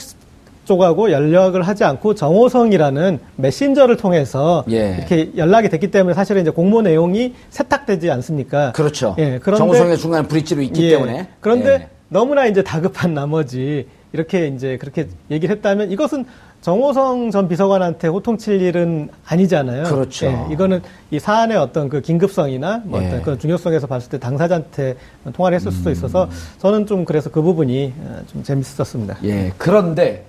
쪽하고 0.65 1.11
연락을 1.11 1.61
하지 1.61 1.85
않고 1.85 2.13
정호성이라는 2.13 3.19
메신저를 3.37 3.95
통해서 3.95 4.65
예. 4.69 4.97
이렇게 4.97 5.31
연락이 5.37 5.69
됐기 5.69 5.91
때문에 5.91 6.13
사실은 6.13 6.41
이제 6.41 6.51
공모 6.51 6.81
내용이 6.81 7.35
세탁되지 7.49 8.11
않습니까? 8.11 8.73
그렇죠. 8.73 9.15
예, 9.17 9.39
그런데 9.41 9.59
정우성의 9.59 9.97
중간에 9.97 10.27
브릿지로 10.27 10.61
있기 10.63 10.83
예. 10.83 10.89
때문에. 10.89 11.29
그런데 11.39 11.69
예. 11.69 11.87
너무나 12.09 12.47
이제 12.47 12.63
다급한 12.63 13.13
나머지 13.13 13.87
이렇게 14.11 14.47
이제 14.47 14.77
그렇게 14.77 15.07
얘기를 15.31 15.55
했다면 15.55 15.89
이것은 15.91 16.25
정호성 16.67 17.31
전 17.31 17.47
비서관한테 17.47 18.09
호통칠 18.09 18.61
일은 18.61 19.07
아니잖아요. 19.25 19.85
그렇죠. 19.85 20.25
예, 20.25 20.47
이거는 20.51 20.81
이 21.11 21.17
사안의 21.17 21.55
어떤 21.55 21.87
그 21.87 22.01
긴급성이나 22.01 22.81
뭐 22.83 23.01
예. 23.01 23.07
어떤 23.07 23.21
그런 23.21 23.39
중요성에서 23.39 23.87
봤을 23.87 24.09
때 24.09 24.19
당사자한테 24.19 24.97
통화를 25.31 25.55
했을 25.55 25.71
수도 25.71 25.91
있어서 25.91 26.29
저는 26.57 26.85
좀 26.85 27.05
그래서 27.05 27.31
그 27.31 27.41
부분이 27.41 27.93
어, 28.01 28.19
좀 28.27 28.43
재밌었습니다. 28.43 29.19
예. 29.23 29.53
그런데 29.57 30.25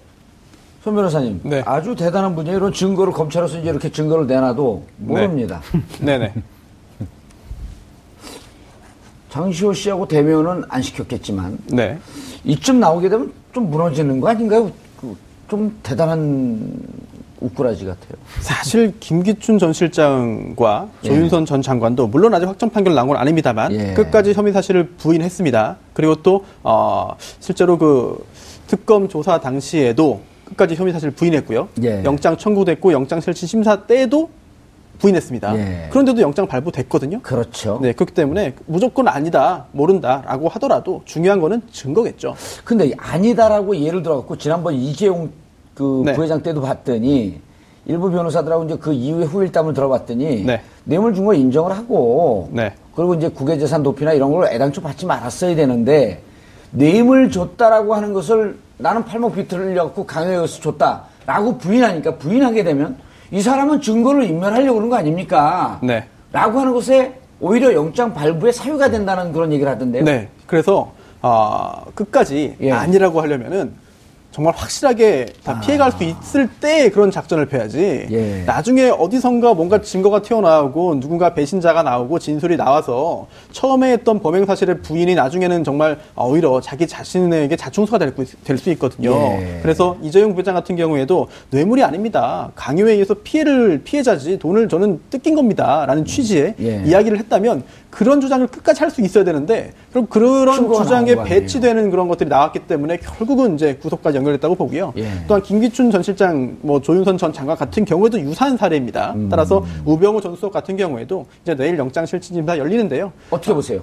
손 0.84 0.94
변호사님, 0.94 1.40
네. 1.42 1.60
아주 1.66 1.96
대단한 1.96 2.36
분이에요. 2.36 2.56
이런 2.56 2.72
증거를 2.72 3.12
검찰에서 3.12 3.58
이제 3.58 3.70
이렇게 3.70 3.90
증거를 3.90 4.28
내놔도 4.28 4.84
모릅니다. 4.98 5.60
네네. 5.98 6.34
장시호 9.30 9.72
씨하고 9.72 10.06
대면은 10.06 10.62
안 10.68 10.82
시켰겠지만 10.82 11.58
네. 11.72 11.98
이쯤 12.44 12.78
나오게 12.78 13.08
되면 13.08 13.32
좀 13.52 13.72
무너지는 13.72 14.20
거 14.20 14.28
아닌가요? 14.28 14.70
그, 15.48 15.56
좀 15.56 15.78
대단한 15.82 16.76
우꾸라지 17.40 17.84
같아요. 17.84 18.12
사실 18.40 18.92
김기춘 19.00 19.58
전 19.58 19.72
실장과 19.72 20.88
예. 21.04 21.08
조윤선 21.08 21.46
전 21.46 21.62
장관도 21.62 22.08
물론 22.08 22.34
아직 22.34 22.46
확정 22.46 22.68
판결 22.68 22.94
나온 22.94 23.08
건 23.08 23.16
아닙니다만 23.16 23.72
예. 23.72 23.94
끝까지 23.94 24.34
혐의 24.34 24.52
사실을 24.52 24.88
부인했습니다. 24.98 25.76
그리고 25.94 26.16
또 26.16 26.44
어, 26.62 27.16
실제로 27.40 27.78
그 27.78 28.24
특검 28.66 29.08
조사 29.08 29.40
당시에도 29.40 30.20
끝까지 30.44 30.74
혐의 30.74 30.92
사실을 30.92 31.12
부인했고요. 31.14 31.68
예. 31.82 32.02
영장 32.04 32.36
청구됐고 32.36 32.92
영장 32.92 33.20
실질 33.20 33.48
심사 33.48 33.86
때도 33.86 34.30
부인했습니다. 34.98 35.56
예. 35.56 35.88
그런데도 35.90 36.20
영장 36.20 36.46
발부됐거든요. 36.46 37.20
그렇죠. 37.22 37.78
네, 37.80 37.92
그렇기 37.92 38.14
때문에 38.14 38.54
무조건 38.66 39.08
아니다, 39.08 39.66
모른다라고 39.72 40.48
하더라도 40.48 41.02
중요한 41.04 41.40
거는 41.40 41.62
증거겠죠. 41.70 42.34
근데 42.64 42.92
아니다라고 42.96 43.76
예를 43.76 44.02
들어갖고 44.02 44.36
지난번 44.36 44.74
이재용 44.74 45.30
그 45.74 46.02
네. 46.04 46.12
부회장 46.14 46.42
때도 46.42 46.60
봤더니 46.60 47.40
일부 47.86 48.10
변호사들하고 48.10 48.64
이제 48.64 48.76
그 48.76 48.92
이후에 48.92 49.24
후일담을 49.24 49.72
들어봤더니 49.72 50.44
네. 50.44 50.60
뇌물 50.84 51.14
준거 51.14 51.34
인정을 51.34 51.72
하고 51.72 52.50
네. 52.52 52.72
그리고 52.94 53.14
이제 53.14 53.28
국외재산 53.28 53.82
도피나 53.82 54.12
이런 54.12 54.32
걸 54.32 54.46
애당초 54.52 54.82
받지 54.82 55.06
말았어야 55.06 55.54
되는데 55.54 56.20
뇌물 56.70 57.30
줬다라고 57.30 57.94
하는 57.94 58.12
것을 58.12 58.58
나는 58.76 59.04
팔목 59.04 59.36
비틀려갖고 59.36 60.04
강요해서 60.04 60.60
줬다라고 60.60 61.58
부인하니까 61.58 62.16
부인하게 62.16 62.64
되면 62.64 62.96
이 63.30 63.40
사람은 63.42 63.80
증거를 63.80 64.24
인멸하려고 64.24 64.74
그런 64.74 64.88
거 64.88 64.96
아닙니까? 64.96 65.78
네. 65.82 66.04
라고 66.32 66.60
하는 66.60 66.72
것에 66.72 67.14
오히려 67.40 67.72
영장 67.72 68.12
발부에 68.12 68.52
사유가 68.52 68.90
된다는 68.90 69.32
그런 69.32 69.52
얘기를 69.52 69.70
하던데요. 69.70 70.04
네. 70.04 70.28
그래서 70.46 70.92
아, 71.20 71.82
끝까지 71.94 72.56
예. 72.60 72.72
아니라고 72.72 73.20
하려면은 73.20 73.72
정말 74.30 74.54
확실하게 74.54 75.26
다 75.42 75.58
피해갈 75.60 75.90
수 75.90 76.04
있을 76.04 76.48
때 76.60 76.90
그런 76.90 77.10
작전을 77.10 77.46
펴야지. 77.46 78.06
예. 78.10 78.42
나중에 78.46 78.90
어디선가 78.90 79.54
뭔가 79.54 79.80
증거가 79.80 80.22
튀어나오고 80.22 81.00
누군가 81.00 81.34
배신자가 81.34 81.82
나오고 81.82 82.18
진술이 82.20 82.56
나와서 82.56 83.26
처음에 83.52 83.90
했던 83.92 84.20
범행 84.20 84.44
사실의 84.46 84.80
부인이 84.82 85.14
나중에는 85.14 85.64
정말 85.64 85.98
오히려 86.14 86.60
자기 86.60 86.86
자신에게 86.86 87.56
자충수가 87.56 87.98
될 88.44 88.58
수 88.58 88.70
있거든요. 88.70 89.12
예. 89.40 89.58
그래서 89.62 89.96
이재용 90.02 90.34
부회장 90.34 90.54
같은 90.54 90.76
경우에도 90.76 91.28
뇌물이 91.50 91.82
아닙니다. 91.82 92.50
강요에 92.54 92.92
의해서 92.92 93.14
피해를 93.24 93.80
피해자지 93.82 94.38
돈을 94.38 94.68
저는 94.68 95.00
뜯긴 95.10 95.34
겁니다라는 95.36 96.04
취지의 96.04 96.54
예. 96.60 96.82
이야기를 96.84 97.18
했다면 97.18 97.62
그런 97.90 98.20
주장을 98.20 98.46
끝까지 98.46 98.80
할 98.80 98.90
수 98.90 99.00
있어야 99.02 99.24
되는데 99.24 99.72
그럼 99.90 100.06
그런 100.06 100.72
주장에. 100.74 101.14
배치되는 101.24 101.90
그런 101.90 102.06
것들이 102.08 102.28
나왔기 102.28 102.60
때문에 102.60 102.98
결국은 102.98 103.54
이제 103.54 103.74
구속까지 103.80 104.17
연결됐다고 104.18 104.54
보고요. 104.54 104.92
예. 104.96 105.08
또한 105.26 105.42
김기춘 105.42 105.90
전 105.90 106.02
실장, 106.02 106.56
뭐 106.60 106.80
조윤선 106.80 107.16
전 107.18 107.32
장관 107.32 107.56
같은 107.56 107.84
경우에도 107.84 108.20
유사한 108.20 108.56
사례입니다. 108.56 109.12
음. 109.14 109.28
따라서 109.28 109.64
우병우 109.84 110.20
전 110.20 110.34
수석 110.34 110.52
같은 110.52 110.76
경우에도 110.76 111.26
이제 111.42 111.54
내일 111.54 111.78
영장 111.78 112.04
실질심사 112.04 112.58
열리는데요. 112.58 113.12
어떻게 113.30 113.54
보세요? 113.54 113.80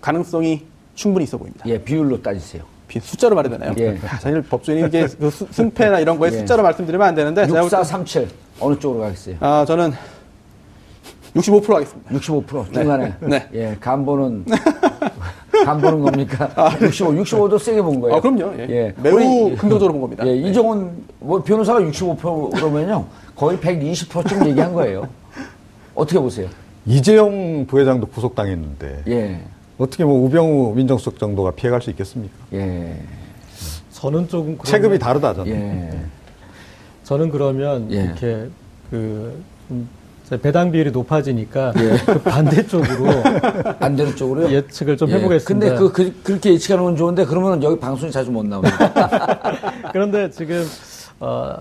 가능성이 0.00 0.62
충분히 0.94 1.24
있어 1.24 1.38
보입니다. 1.38 1.64
예, 1.66 1.78
비율로 1.78 2.20
따지세요. 2.22 2.62
비- 2.88 3.00
숫자로 3.00 3.34
말해야 3.36 3.56
되나요? 3.58 3.74
예. 3.78 3.98
아, 4.06 4.16
사실 4.18 4.42
법조인이 4.42 4.86
이게 4.88 5.06
그 5.18 5.30
수- 5.30 5.46
승패나 5.50 6.00
이런 6.00 6.18
거에 6.18 6.30
예. 6.32 6.38
숫자로 6.38 6.62
말씀드리면 6.62 7.06
안 7.08 7.14
되는데 7.14 7.46
제가 7.46 7.60
볼 7.62 7.70
때- 7.70 7.76
6437 7.76 8.28
어느 8.60 8.78
쪽으로 8.78 9.00
가겠어요? 9.04 9.36
아 9.40 9.64
저는 9.66 9.92
65% 11.34 11.72
하겠습니다. 11.72 12.10
65% 12.14 12.74
중간에 12.74 13.14
네. 13.20 13.48
예 13.54 13.76
간보는 13.80 14.44
간 15.64 15.80
보는 15.80 16.00
겁니까? 16.02 16.50
65 16.80 17.12
65도 17.12 17.58
세게 17.58 17.82
본 17.82 18.00
거예요. 18.00 18.16
아, 18.16 18.20
그럼요. 18.20 18.54
예. 18.58 18.92
매우 19.02 19.14
우리- 19.14 19.56
긍정적으로 19.56 19.92
본 19.92 20.00
겁니다. 20.02 20.26
예, 20.26 20.34
이종훈 20.34 20.90
뭐 21.20 21.42
변호사가 21.42 21.80
65%면요 21.80 23.04
거의 23.36 23.58
120%쯤 23.58 24.46
얘기한 24.48 24.72
거예요. 24.72 25.08
어떻게 25.94 26.18
보세요? 26.18 26.48
이재용 26.86 27.66
부회장도 27.66 28.06
구속당했는데 28.08 29.02
예, 29.08 29.40
어떻게 29.78 30.04
뭐 30.04 30.24
우병우 30.26 30.74
민정수석 30.74 31.18
정도가 31.18 31.52
피해갈 31.52 31.80
수 31.82 31.90
있겠습니까? 31.90 32.34
예, 32.54 32.96
저는 33.92 34.28
조금 34.28 34.58
체급이 34.64 34.98
다르다 34.98 35.34
저는. 35.34 35.52
예. 35.52 36.00
저는 37.04 37.30
그러면 37.30 37.88
예. 37.92 37.96
이렇게 38.04 38.48
그좀 38.90 39.88
배당 40.40 40.72
비율이 40.72 40.90
높아지니까 40.92 41.72
예. 41.78 41.96
그 42.06 42.20
반대쪽으로 42.22 43.06
안 43.80 43.96
되는 43.96 44.16
쪽으로요? 44.16 44.50
예측을 44.50 44.96
좀 44.96 45.10
예, 45.10 45.14
해보겠습니다. 45.14 45.66
근데 45.76 45.78
그, 45.78 45.92
그, 45.92 46.22
그렇게 46.22 46.52
예측하는 46.54 46.84
건 46.84 46.96
좋은데 46.96 47.24
그러면 47.26 47.62
여기 47.62 47.78
방송에 47.78 48.10
자주 48.10 48.30
못 48.30 48.46
나옵니다. 48.46 49.38
그런데 49.92 50.30
지금 50.30 50.64
어, 51.20 51.54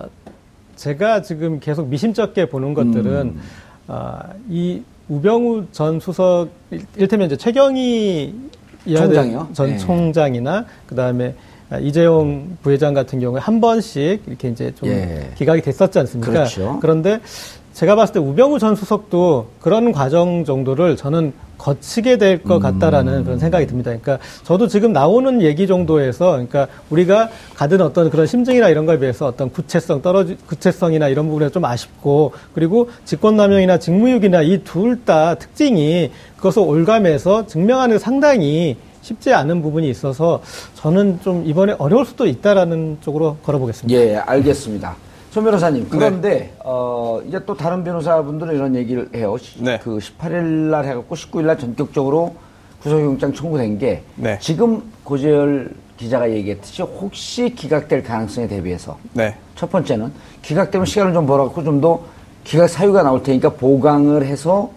제가 0.78 1.21
지금 1.21 1.60
계속 1.60 1.88
미심쩍게 1.89 2.47
보는 2.50 2.74
것들은 2.74 3.21
음. 3.21 3.41
아, 3.88 4.21
이 4.50 4.82
우병우 5.10 5.65
전 5.74 6.00
수석 6.00 6.47
일- 6.71 6.86
일테면 6.95 7.28
이제 7.28 7.36
최경희 7.36 8.34
총장이요? 8.88 9.50
전 9.54 9.67
네. 9.71 9.78
총장이나 9.78 10.65
그 10.88 10.95
다음에 10.95 11.36
이재용 11.82 12.58
부회장 12.63 12.93
같은 12.93 13.19
경우에 13.19 13.39
한 13.39 13.62
번씩 13.62 14.24
이렇게 14.28 14.50
이제 14.50 14.74
좀 14.76 14.89
예. 14.89 15.32
기각이 15.38 15.62
됐었지 15.62 16.00
않습니까? 16.00 16.32
그렇죠. 16.32 16.80
그런데 16.82 17.19
제가 17.74 17.96
봤을 17.96 18.14
때 18.14 18.20
우병우 18.20 18.60
전 18.60 18.76
수석도 18.76 19.48
그런 19.62 19.92
과정 19.92 20.44
정도를 20.46 20.98
저는 20.98 21.34
거치게 21.58 22.18
될것 22.18 22.58
음. 22.58 22.60
같다라는 22.60 23.24
그런 23.24 23.38
생각이 23.40 23.68
듭니다. 23.68 23.92
그러니까 23.92 24.18
저도 24.44 24.68
지금 24.68 24.94
나오는 24.94 25.42
얘기 25.42 25.68
정도에서 25.68 26.32
그러니까 26.32 26.68
우리가 26.90 27.30
가진 27.56 27.80
어떤 27.82 28.10
그런 28.10 28.26
심증이나 28.26 28.70
이런 28.70 28.86
거에 28.88 28.98
비해서 29.00 29.28
어떤 29.28 29.52
구체성 29.52 30.02
떨어지 30.02 30.38
구체성이나 30.48 31.08
이런 31.08 31.28
부분에서 31.28 31.52
좀 31.52 31.66
아쉽고 31.66 32.34
그리고 32.54 32.90
직권남용이나 33.06 33.78
직무유기나 33.78 34.42
이 34.42 34.62
둘 34.64 35.06
다 35.06 35.36
특징이 35.36 36.12
그것을 36.38 36.62
올감해서 36.64 37.48
증명하는 37.48 37.98
상당히 38.00 38.78
쉽지 39.02 39.34
않은 39.34 39.62
부분이 39.62 39.90
있어서 39.90 40.42
저는 40.76 41.20
좀 41.24 41.44
이번에 41.46 41.74
어려울 41.80 42.06
수도 42.06 42.28
있다라는 42.28 42.98
쪽으로 43.02 43.38
걸어보겠습니다. 43.44 44.00
예, 44.00 44.16
알겠습니다. 44.18 44.96
손 45.32 45.46
변호사님, 45.46 45.88
그런데, 45.89 46.54
어, 46.60 47.22
이제 47.26 47.39
또 47.46 47.56
다른 47.56 47.86
변호사분들은 47.86 48.54
이런 48.54 48.76
얘기를 48.76 49.08
해요. 49.15 49.38
시- 49.38 49.63
네. 49.63 49.80
그 49.82 49.98
18일 49.98 50.44
날 50.70 50.84
해갖고 50.84 51.15
19일 51.15 51.46
날 51.46 51.58
전격적으로 51.58 52.36
구속영장 52.84 53.32
청구된 53.32 53.80
게 53.80 54.04
네. 54.15 54.38
지금 54.41 54.84
고재열 55.06 55.72
기자가 55.96 56.30
얘기했듯이 56.32 56.82
혹시 56.82 57.50
기각될 57.56 58.04
가능성에 58.04 58.48
대비해서 58.50 58.98
네. 59.13 59.36
첫 59.56 59.72
번째는 59.72 60.12
기각되면 60.41 60.86
시간을 60.86 61.13
좀 61.13 61.26
벌어갖고 61.26 61.63
좀 61.63 61.80
더 61.80 62.02
기각 62.44 62.67
사유가 62.67 63.02
나올 63.04 63.22
테니까 63.24 63.50
보강을 63.50 64.26
해서 64.26 64.72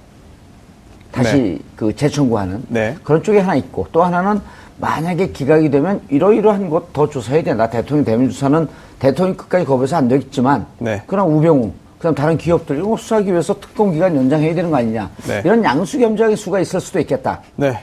다시 1.11 1.37
네. 1.37 1.59
그 1.75 1.97
재청구하는 1.97 2.63
네. 2.69 2.95
그런 3.03 3.23
쪽이 3.23 3.39
하나 3.39 3.55
있고 3.57 3.87
또 3.91 4.03
하나는 4.05 4.39
만약에 4.79 5.31
기각이 5.31 5.71
되면 5.71 6.01
이러이러한 6.09 6.69
것 6.71 6.93
더 6.93 7.09
조사해야 7.09 7.43
된다. 7.43 7.69
대통령 7.69 8.05
대면 8.05 8.31
조사는 8.31 8.69
대통령이 8.99 9.37
끝까지 9.37 9.65
거부해서 9.65 9.97
안 9.97 10.09
되겠지만 10.09 10.67
네. 10.79 11.03
그러나 11.07 11.29
우병우 11.29 11.73
그다음 11.99 12.15
다른 12.15 12.37
기업들 12.37 12.79
이거 12.79 12.97
수사하기 12.97 13.31
위해서 13.31 13.55
특검 13.61 13.93
기간 13.93 14.15
연장해야 14.17 14.55
되는 14.55 14.71
거 14.71 14.77
아니냐. 14.77 15.11
네. 15.27 15.43
이런 15.45 15.65
양수겸장의 15.65 16.37
수가 16.37 16.61
있을 16.61 16.81
수도 16.81 17.01
있겠다. 17.01 17.41
네. 17.57 17.79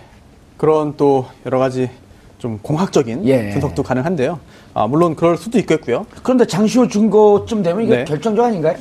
그런 0.57 0.93
또 0.95 1.25
여러 1.45 1.57
가지 1.59 1.89
좀 2.37 2.59
공학적인 2.61 3.25
예. 3.27 3.49
분석도 3.49 3.83
가능한데요. 3.83 4.39
아, 4.73 4.87
물론 4.87 5.15
그럴 5.15 5.37
수도 5.37 5.57
있겠고요. 5.59 6.05
그런데 6.23 6.45
장시호 6.45 6.87
증거쯤 6.87 7.63
되면 7.63 7.83
이게 7.83 7.97
네. 7.97 8.05
결정적 8.05 8.45
아닌가요? 8.45 8.75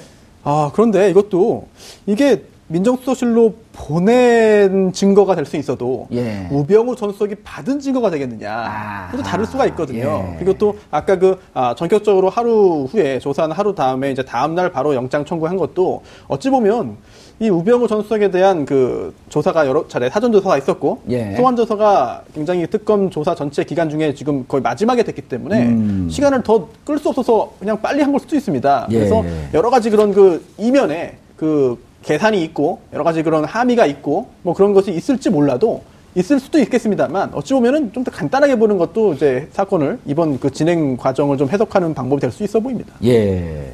아, 0.44 0.70
그런데 0.74 1.10
이것도 1.10 1.68
이게 2.06 2.42
민정수석실로 2.70 3.54
보낸 3.72 4.92
증거가 4.92 5.34
될 5.34 5.44
수 5.44 5.56
있어도 5.56 6.06
예. 6.12 6.46
우병우 6.52 6.94
전 6.94 7.10
수석이 7.12 7.34
받은 7.42 7.80
증거가 7.80 8.10
되겠느냐 8.10 8.48
아, 8.52 9.08
이것도 9.12 9.24
다를 9.24 9.44
수가 9.44 9.66
있거든요. 9.66 10.28
예. 10.34 10.36
그리고 10.38 10.52
또 10.56 10.76
아까 10.92 11.18
그 11.18 11.40
아, 11.52 11.74
전격적으로 11.74 12.28
하루 12.30 12.86
후에 12.90 13.18
조사한 13.18 13.50
하루 13.50 13.74
다음에 13.74 14.12
이제 14.12 14.22
다음 14.24 14.54
날 14.54 14.70
바로 14.70 14.94
영장 14.94 15.24
청구한 15.24 15.56
것도 15.56 16.02
어찌 16.28 16.50
보면 16.50 16.96
이 17.40 17.48
우병우 17.48 17.88
전 17.88 18.02
수석에 18.02 18.30
대한 18.30 18.64
그 18.66 19.14
조사가 19.30 19.66
여러 19.66 19.88
차례 19.88 20.08
사전 20.10 20.30
조사가 20.30 20.58
있었고 20.58 21.00
예. 21.08 21.34
소환 21.36 21.56
조사가 21.56 22.22
굉장히 22.34 22.66
특검 22.68 23.10
조사 23.10 23.34
전체 23.34 23.64
기간 23.64 23.90
중에 23.90 24.14
지금 24.14 24.44
거의 24.46 24.62
마지막에 24.62 25.02
됐기 25.02 25.22
때문에 25.22 25.66
음. 25.66 26.08
시간을 26.10 26.42
더 26.44 26.68
끌 26.84 26.98
수 26.98 27.08
없어서 27.08 27.52
그냥 27.58 27.80
빨리 27.80 28.02
한 28.02 28.12
걸 28.12 28.20
수도 28.20 28.36
있습니다. 28.36 28.86
예. 28.90 28.94
그래서 28.94 29.24
여러 29.54 29.70
가지 29.70 29.90
그런 29.90 30.12
그 30.12 30.44
이면에 30.58 31.16
그 31.36 31.78
계산이 32.02 32.42
있고 32.44 32.80
여러 32.92 33.04
가지 33.04 33.22
그런 33.22 33.44
함의가 33.44 33.86
있고 33.86 34.28
뭐 34.42 34.54
그런 34.54 34.72
것이 34.72 34.90
있을지 34.92 35.28
몰라도 35.30 35.82
있을 36.14 36.40
수도 36.40 36.58
있겠습니다만 36.58 37.30
어찌 37.34 37.52
보면은 37.54 37.92
좀 37.92 38.02
더 38.02 38.10
간단하게 38.10 38.56
보는 38.58 38.78
것도 38.78 39.14
이제 39.14 39.48
사건을 39.52 39.98
이번 40.06 40.40
그 40.40 40.50
진행 40.50 40.96
과정을 40.96 41.36
좀 41.36 41.48
해석하는 41.48 41.94
방법이 41.94 42.20
될 42.20 42.32
수 42.32 42.42
있어 42.42 42.58
보입니다. 42.58 42.94
예. 43.04 43.72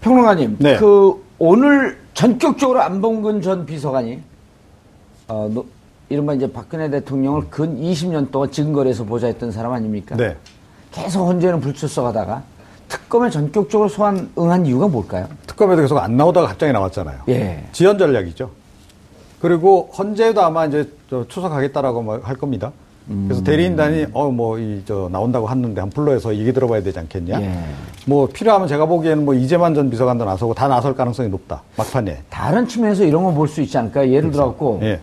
평론가님, 0.00 0.56
네. 0.58 0.76
그 0.76 1.24
오늘 1.38 1.98
전격적으로 2.14 2.80
안봉근 2.82 3.42
전 3.42 3.64
비서관이 3.66 4.20
어, 5.28 5.48
노- 5.52 5.66
이른바 6.08 6.34
이제 6.34 6.50
박근혜 6.50 6.88
대통령을 6.90 7.44
근 7.50 7.80
20년 7.80 8.30
동안 8.30 8.50
지근거리에서 8.50 9.04
보좌했던 9.04 9.52
사람 9.52 9.72
아닙니까? 9.72 10.16
네. 10.16 10.36
계속 10.90 11.26
헌재는 11.26 11.60
불출석하다가 11.60 12.42
특검에 12.88 13.30
전격적으로 13.30 13.88
소환 13.88 14.30
응한 14.38 14.66
이유가 14.66 14.88
뭘까요? 14.88 15.26
특검에도 15.46 15.82
계속 15.82 15.98
안 15.98 16.16
나오다가 16.16 16.48
갑자기 16.48 16.72
나왔잖아요. 16.72 17.18
예. 17.28 17.64
지연 17.72 17.98
전략이죠. 17.98 18.50
그리고 19.40 19.90
헌재도 19.96 20.40
아마 20.42 20.66
이제 20.66 20.90
저 21.08 21.26
추석하겠다라고 21.28 22.02
뭐할 22.02 22.36
겁니다. 22.36 22.72
음. 23.10 23.24
그래서 23.28 23.42
대리인단이 23.44 24.06
어 24.12 24.28
뭐 24.30 24.58
이 24.58 24.82
저 24.86 25.08
나온다고 25.10 25.46
하는데 25.46 25.80
한 25.80 25.90
불러해서 25.90 26.34
얘기 26.36 26.52
들어봐야 26.52 26.82
되지 26.82 26.98
않겠냐. 26.98 27.40
예. 27.40 27.64
뭐 28.06 28.26
필요하면 28.26 28.68
제가 28.68 28.86
보기에는 28.86 29.24
뭐 29.24 29.34
이재만 29.34 29.74
전 29.74 29.88
비서관도 29.90 30.24
나서고 30.24 30.54
다 30.54 30.66
나설 30.68 30.94
가능성이 30.94 31.28
높다. 31.28 31.62
막판에. 31.76 32.22
다른 32.30 32.66
측면에서 32.66 33.04
이런 33.04 33.22
거볼수 33.24 33.60
있지 33.62 33.76
않을까요? 33.78 34.10
예를 34.12 34.30
들어갖고 34.30 34.80
예. 34.82 35.00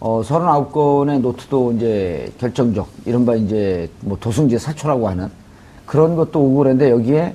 어, 0.00 0.20
39건의 0.22 1.20
노트도 1.20 1.72
이제 1.72 2.30
결정적, 2.38 2.86
이른바 3.06 3.34
이제 3.34 3.88
뭐 4.00 4.16
도승지 4.20 4.58
사초라고 4.58 5.08
하는 5.08 5.30
그런 5.86 6.16
것도 6.16 6.40
오고 6.40 6.58
그랬는데 6.58 6.90
여기에 6.90 7.34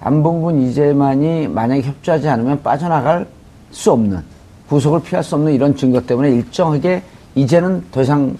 안봉근 0.00 0.62
이재만이 0.62 1.48
만약에 1.48 1.82
협조하지 1.82 2.28
않으면 2.28 2.62
빠져나갈 2.62 3.26
수 3.70 3.92
없는, 3.92 4.22
구속을 4.68 5.02
피할 5.02 5.22
수 5.22 5.34
없는 5.34 5.52
이런 5.52 5.76
증거 5.76 6.00
때문에 6.00 6.30
일정하게 6.30 7.02
이제는 7.34 7.84
더 7.90 8.02
이상 8.02 8.36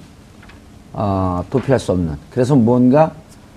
어, 0.92 1.42
도피할 1.50 1.78
수 1.78 1.92
없는. 1.92 2.16
그래서 2.30 2.54
뭔가 2.54 3.12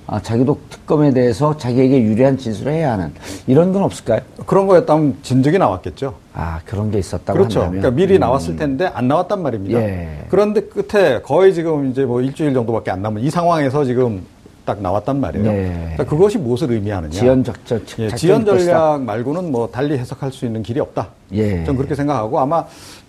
아, 0.08 0.22
자기도 0.22 0.60
특검에 0.70 1.12
대해서 1.12 1.58
자기에게 1.58 2.04
유리한 2.04 2.38
진술을 2.38 2.72
해야 2.72 2.92
하는 2.94 3.12
이런 3.48 3.74
건 3.74 3.82
없을까요? 3.84 4.22
그런 4.46 4.68
거였다면 4.68 5.18
진즉이 5.24 5.58
나왔겠죠. 5.58 6.14
아 6.34 6.60
그런 6.64 6.92
게 6.92 7.00
있었다고 7.00 7.40
그렇죠. 7.40 7.62
한다면 7.62 7.82
그러니까 7.82 7.98
미리 8.00 8.16
음. 8.16 8.20
나왔을 8.20 8.56
텐데 8.56 8.86
안 8.94 9.08
나왔단 9.08 9.42
말입니다. 9.42 9.80
예. 9.80 10.26
그런데 10.30 10.62
끝에 10.62 11.22
거의 11.22 11.56
지금 11.56 11.90
이제 11.90 12.06
뭐 12.06 12.22
일주일 12.22 12.54
정도밖에 12.54 12.92
안 12.92 13.02
남은 13.02 13.24
이 13.24 13.32
상황에서 13.32 13.84
지금 13.84 14.24
딱 14.66 14.82
나왔단 14.82 15.20
말이에요. 15.22 15.46
네. 15.52 15.96
그것이 15.98 16.38
무엇을 16.40 16.72
의미하느냐? 16.72 17.12
지연 17.12 17.44
작전, 17.44 17.80
예, 18.00 18.10
작전 18.10 18.18
지연 18.18 18.44
것이다. 18.46 18.72
전략 18.74 19.04
말고는 19.04 19.52
뭐 19.52 19.70
달리 19.72 19.98
해석할 19.98 20.32
수 20.32 20.46
있는 20.46 20.64
길이 20.64 20.80
없다. 20.80 21.10
예. 21.34 21.64
전 21.64 21.78
그렇게 21.78 21.94
생각하고 21.94 22.40
아마 22.40 22.66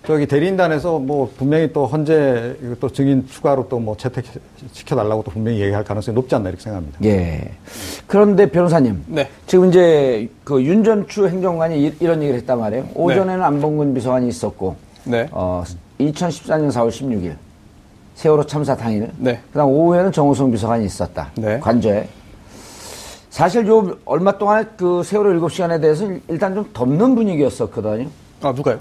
저기 0.07 0.27
대리인단에서 0.27 0.99
뭐 0.99 1.31
분명히 1.37 1.73
또 1.73 1.87
헌재 1.87 2.57
또 2.79 2.89
증인 2.91 3.27
추가로 3.27 3.69
또 3.69 3.77
뭐 3.81 3.97
채택 3.97 4.25
시켜달라고 4.73 5.23
또 5.23 5.31
분명히 5.31 5.61
얘기할 5.61 5.83
가능성이 5.85 6.15
높지 6.15 6.35
않나 6.35 6.49
이렇게 6.51 6.63
생각합니다. 6.63 6.99
예. 7.05 7.51
그런데 8.07 8.51
변호사님. 8.51 9.03
네. 9.07 9.29
지금 9.47 9.69
이제 9.71 10.29
그 10.45 10.63
윤전추 10.63 11.29
행정관이 11.29 11.87
이- 11.87 11.95
이런 12.01 12.21
얘기를 12.21 12.39
했단 12.41 12.59
말이에요. 12.59 12.87
오전에는 12.95 13.43
안봉근 13.43 13.95
비서관이 13.95 14.29
있었고, 14.29 14.77
네. 15.05 15.27
어, 15.33 15.63
2014년 16.01 16.69
4월 16.71 16.89
16일 16.91 17.35
세월호 18.17 18.47
참사 18.47 18.75
당일. 18.75 19.11
네. 19.19 19.41
그다음 19.53 19.69
오후에는 19.69 20.11
정호성 20.11 20.51
비서관이 20.51 20.85
있었다. 20.87 21.31
네. 21.37 21.61
관저에. 21.61 22.09
사실 23.29 23.67
요 23.69 23.95
얼마 24.07 24.37
동안에 24.37 24.65
그 24.77 25.03
세월호 25.03 25.39
7시간에 25.47 25.81
대해서 25.81 26.07
일단 26.29 26.55
좀 26.55 26.69
덮는 26.73 27.15
분위기였었거든요. 27.15 28.09
아, 28.43 28.53
누가요? 28.53 28.79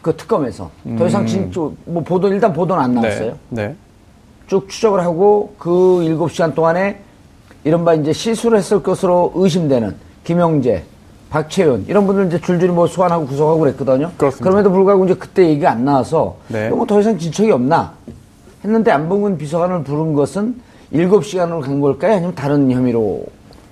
그 0.00 0.16
특검에서. 0.16 0.70
더 0.96 1.06
이상 1.08 1.26
진짜 1.26 1.60
뭐 1.84 2.02
보도 2.04 2.28
일단 2.28 2.52
보도는 2.52 2.82
안 2.82 2.94
나왔어요. 2.94 3.36
네. 3.48 3.66
네. 3.68 3.76
쭉 4.46 4.68
추적을 4.68 5.00
하고 5.00 5.54
그 5.58 5.70
7시간 5.70 6.54
동안에 6.54 7.00
이른바 7.64 7.94
이제 7.94 8.12
실수를 8.12 8.58
했을 8.58 8.80
것으로 8.80 9.32
의심되는 9.34 9.96
김영재, 10.22 10.84
박채윤 11.30 11.86
이런 11.88 12.06
분들 12.06 12.28
이제 12.28 12.40
줄줄이 12.40 12.70
뭐 12.70 12.86
소환하고 12.86 13.26
구속하고 13.26 13.58
그랬거든요. 13.58 14.12
그렇습니다. 14.16 14.48
럼에도 14.48 14.70
불구하고 14.70 15.04
이제 15.06 15.14
그때 15.14 15.48
얘기가 15.48 15.72
안 15.72 15.84
나와서 15.84 16.36
네. 16.46 16.68
뭐더 16.68 17.00
이상 17.00 17.18
진척이 17.18 17.50
없나 17.50 17.92
했는데 18.66 18.90
안봉근 18.90 19.38
비서관을 19.38 19.84
부른 19.84 20.14
것은 20.14 20.56
7시간으로 20.92 21.60
간 21.60 21.80
걸까요? 21.80 22.14
아니면 22.14 22.34
다른 22.34 22.70
혐의로 22.70 23.24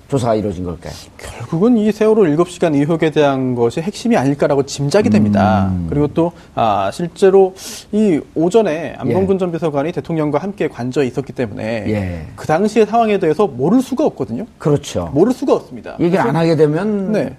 조사가 0.07 0.35
이루어진 0.35 0.63
걸까요? 0.63 0.93
결국은 1.17 1.77
이 1.77 1.91
세월호 1.91 2.23
7시간 2.23 2.75
의혹에 2.75 3.09
대한 3.09 3.55
것이 3.55 3.81
핵심이 3.81 4.15
아닐까라고 4.15 4.63
짐작이 4.63 5.09
됩니다. 5.09 5.73
그리고 5.89 6.07
또, 6.07 6.31
아, 6.53 6.91
실제로 6.93 7.55
이 7.91 8.19
오전에 8.35 8.95
안봉근 8.99 9.39
전 9.39 9.51
비서관이 9.51 9.91
대통령과 9.91 10.39
함께 10.39 10.67
관저에 10.67 11.07
있었기 11.07 11.33
때문에 11.33 11.85
예. 11.87 12.27
그 12.35 12.45
당시의 12.45 12.85
상황에 12.85 13.17
대해서 13.17 13.47
모를 13.47 13.81
수가 13.81 14.05
없거든요. 14.05 14.45
그렇죠. 14.59 15.09
모를 15.13 15.33
수가 15.33 15.55
없습니다. 15.55 15.95
얘기를 15.99 16.19
안 16.19 16.35
하게 16.35 16.55
되면 16.55 17.11
네. 17.11 17.35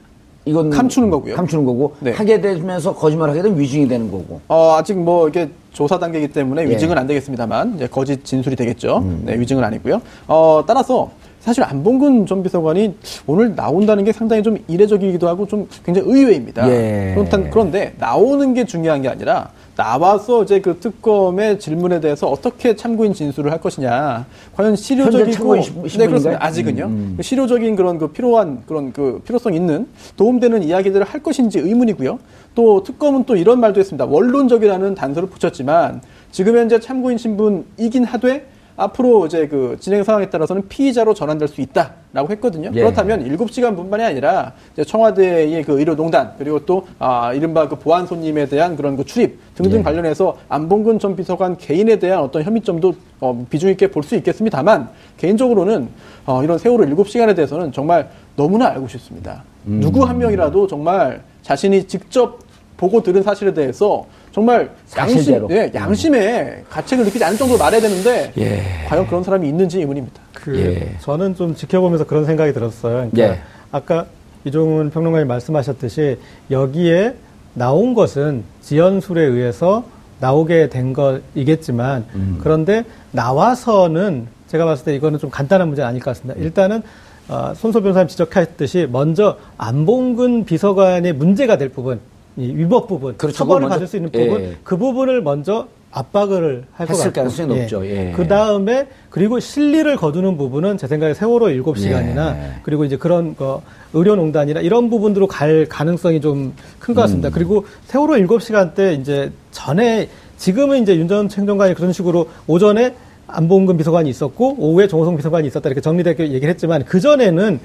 이건 0.46 0.70
감추는 0.70 1.10
거고요. 1.10 1.34
감추는 1.34 1.64
거고 1.64 1.94
네. 1.98 2.12
하게 2.12 2.40
되면서 2.40 2.94
거짓말하게 2.94 3.42
되면 3.42 3.58
위증이 3.58 3.88
되는 3.88 4.10
거고. 4.10 4.40
어, 4.46 4.76
아직 4.78 4.96
뭐 4.96 5.28
이게 5.28 5.50
조사 5.72 5.98
단계이기 5.98 6.28
때문에 6.28 6.62
예. 6.62 6.66
음. 6.66 6.70
위증은 6.70 6.96
안 6.96 7.06
되겠습니다만 7.08 7.74
이제 7.74 7.88
거짓 7.88 8.24
진술이 8.24 8.54
되겠죠. 8.54 9.04
네, 9.24 9.38
위증은 9.38 9.62
아니고요. 9.64 10.00
어, 10.28 10.62
따라서 10.66 11.10
사실 11.40 11.64
안봉근 11.64 12.26
전 12.26 12.42
비서관이 12.44 12.94
오늘 13.26 13.54
나온다는 13.56 14.04
게 14.04 14.12
상당히 14.12 14.42
좀 14.42 14.56
이례적이기도 14.68 15.28
하고 15.28 15.46
좀 15.46 15.68
굉장히 15.84 16.08
의외입니다. 16.08 16.68
예. 16.70 17.12
그렇단, 17.14 17.50
그런데 17.50 17.94
나오는 17.98 18.54
게 18.54 18.64
중요한 18.64 19.02
게 19.02 19.08
아니라 19.08 19.50
나와서 19.76 20.42
이제 20.42 20.60
그 20.60 20.78
특검의 20.80 21.60
질문에 21.60 22.00
대해서 22.00 22.26
어떻게 22.26 22.74
참고인 22.74 23.12
진술을 23.12 23.52
할 23.52 23.60
것이냐. 23.60 24.24
과연 24.56 24.74
실효적이고 24.74 25.54
네? 25.54 26.06
그렇습니다. 26.06 26.44
아직은요. 26.44 26.84
음, 26.86 27.14
그 27.18 27.22
실효적인 27.22 27.76
그런 27.76 27.98
그 27.98 28.08
필요한 28.08 28.62
그런 28.66 28.92
그 28.92 29.20
필요성 29.24 29.54
있는 29.54 29.86
도움되는 30.16 30.62
이야기들을 30.62 31.04
할 31.04 31.22
것인지 31.22 31.58
의문이고요. 31.58 32.18
또 32.54 32.82
특검은 32.82 33.24
또 33.24 33.36
이런 33.36 33.60
말도 33.60 33.78
했습니다. 33.78 34.06
원론적이라는 34.06 34.94
단서를 34.94 35.28
붙였지만 35.28 36.00
지금 36.32 36.56
현재 36.56 36.80
참고인 36.80 37.18
신분이긴 37.18 38.04
하되 38.04 38.46
앞으로 38.76 39.26
이제 39.26 39.48
그 39.48 39.76
진행 39.80 40.04
상황에 40.04 40.28
따라서는 40.28 40.68
피의자로 40.68 41.14
전환될 41.14 41.48
수 41.48 41.60
있다라고 41.60 42.30
했거든요. 42.30 42.70
예. 42.74 42.80
그렇다면 42.80 43.24
7시간뿐만이 43.24 44.02
아니라 44.02 44.52
청와대의 44.86 45.62
그 45.64 45.78
의료농단 45.78 46.34
그리고 46.38 46.64
또 46.66 46.86
아, 46.98 47.32
이른바 47.32 47.68
그 47.68 47.76
보안 47.76 48.06
손님에 48.06 48.46
대한 48.46 48.76
그런 48.76 48.96
그 48.96 49.04
출입 49.04 49.38
등등 49.54 49.78
예. 49.78 49.82
관련해서 49.82 50.36
안봉근 50.48 50.98
전 50.98 51.16
비서관 51.16 51.56
개인에 51.56 51.98
대한 51.98 52.20
어떤 52.20 52.42
혐의점도 52.42 52.94
어, 53.20 53.46
비중 53.48 53.70
있게 53.70 53.88
볼 53.90 54.02
수 54.06 54.14
있겠습니다만 54.16 54.88
개인적으로는 55.16 55.88
어, 56.26 56.44
이런 56.44 56.58
세월호 56.58 56.84
7시간에 56.84 57.34
대해서는 57.34 57.72
정말 57.72 58.08
너무나 58.36 58.66
알고 58.68 58.86
싶습니다. 58.88 59.42
음. 59.66 59.80
누구 59.80 60.04
한 60.04 60.18
명이라도 60.18 60.66
정말 60.66 61.22
자신이 61.42 61.84
직접 61.88 62.38
보고 62.76 63.02
들은 63.02 63.22
사실에 63.22 63.52
대해서 63.54 64.04
정말 64.36 64.70
양심. 64.94 65.48
예, 65.50 65.72
양심에 65.74 66.62
가책을 66.68 67.06
느끼지 67.06 67.24
않을 67.24 67.38
정도로 67.38 67.58
말해야 67.58 67.80
되는데 67.80 68.34
예. 68.36 68.84
과연 68.86 69.06
그런 69.06 69.24
사람이 69.24 69.48
있는지 69.48 69.78
의문입니다. 69.78 70.20
그 70.34 70.60
예. 70.60 70.98
저는 71.00 71.34
좀 71.34 71.54
지켜보면서 71.54 72.04
그런 72.04 72.26
생각이 72.26 72.52
들었어요. 72.52 73.08
그러니까 73.10 73.22
예. 73.22 73.40
아까 73.72 74.04
이종훈 74.44 74.90
평론가님 74.90 75.26
말씀하셨듯이 75.26 76.18
여기에 76.50 77.14
나온 77.54 77.94
것은 77.94 78.44
지연술에 78.60 79.22
의해서 79.22 79.84
나오게 80.20 80.68
된 80.68 80.92
것이겠지만 80.92 82.04
음. 82.14 82.38
그런데 82.42 82.84
나와서는 83.12 84.26
제가 84.48 84.66
봤을 84.66 84.84
때 84.84 84.94
이거는 84.94 85.18
좀 85.18 85.30
간단한 85.30 85.66
문제는 85.66 85.88
아닐 85.88 86.02
것 86.02 86.10
같습니다. 86.10 86.38
일단은 86.38 86.82
어, 87.30 87.54
손소 87.56 87.80
변호사님 87.80 88.08
지적하셨듯이 88.08 88.86
먼저 88.92 89.38
안봉근 89.56 90.44
비서관의 90.44 91.14
문제가 91.14 91.56
될 91.56 91.70
부분, 91.70 91.96
이 91.96 92.00
위법 92.36 92.86
부분, 92.88 93.16
그렇죠. 93.16 93.38
처벌을 93.38 93.68
받을 93.68 93.86
수 93.86 93.96
있는 93.96 94.10
부분, 94.10 94.40
예. 94.42 94.56
그 94.62 94.76
부분을 94.76 95.22
먼저 95.22 95.68
압박을 95.92 96.64
할 96.72 96.86
것 96.86 96.96
같고 96.98 97.12
가능성이 97.12 97.48
높죠. 97.60 97.86
예. 97.86 98.12
그 98.14 98.28
다음에 98.28 98.86
그리고 99.08 99.40
실리를 99.40 99.96
거두는 99.96 100.36
부분은 100.36 100.76
제 100.76 100.86
생각에 100.86 101.14
세월호 101.14 101.46
7시간이나 101.46 102.36
예. 102.36 102.52
그리고 102.64 102.84
이제 102.84 102.96
그런 102.98 103.34
거 103.34 103.62
의료농단이나 103.94 104.60
이런 104.60 104.90
부분으로 104.90 105.26
갈 105.26 105.64
가능성이 105.66 106.20
좀 106.20 106.52
큰것 106.78 106.98
음. 106.98 107.00
같습니다. 107.02 107.30
그리고 107.30 107.64
세월호 107.86 108.14
7시간 108.26 108.74
때 108.74 108.92
이제 108.94 109.32
전에 109.52 110.08
지금은 110.36 110.82
이제 110.82 110.94
윤 110.96 111.08
전 111.08 111.30
행정관이 111.30 111.72
그런 111.74 111.94
식으로 111.94 112.28
오전에 112.46 112.94
안봉근 113.28 113.78
비서관이 113.78 114.10
있었고 114.10 114.56
오후에 114.58 114.86
정호성 114.88 115.16
비서관이 115.16 115.48
있었다 115.48 115.68
이렇게 115.70 115.80
정리되게 115.80 116.24
얘기를 116.32 116.48
했지만 116.50 116.84
그 116.84 117.00
전에는 117.00 117.58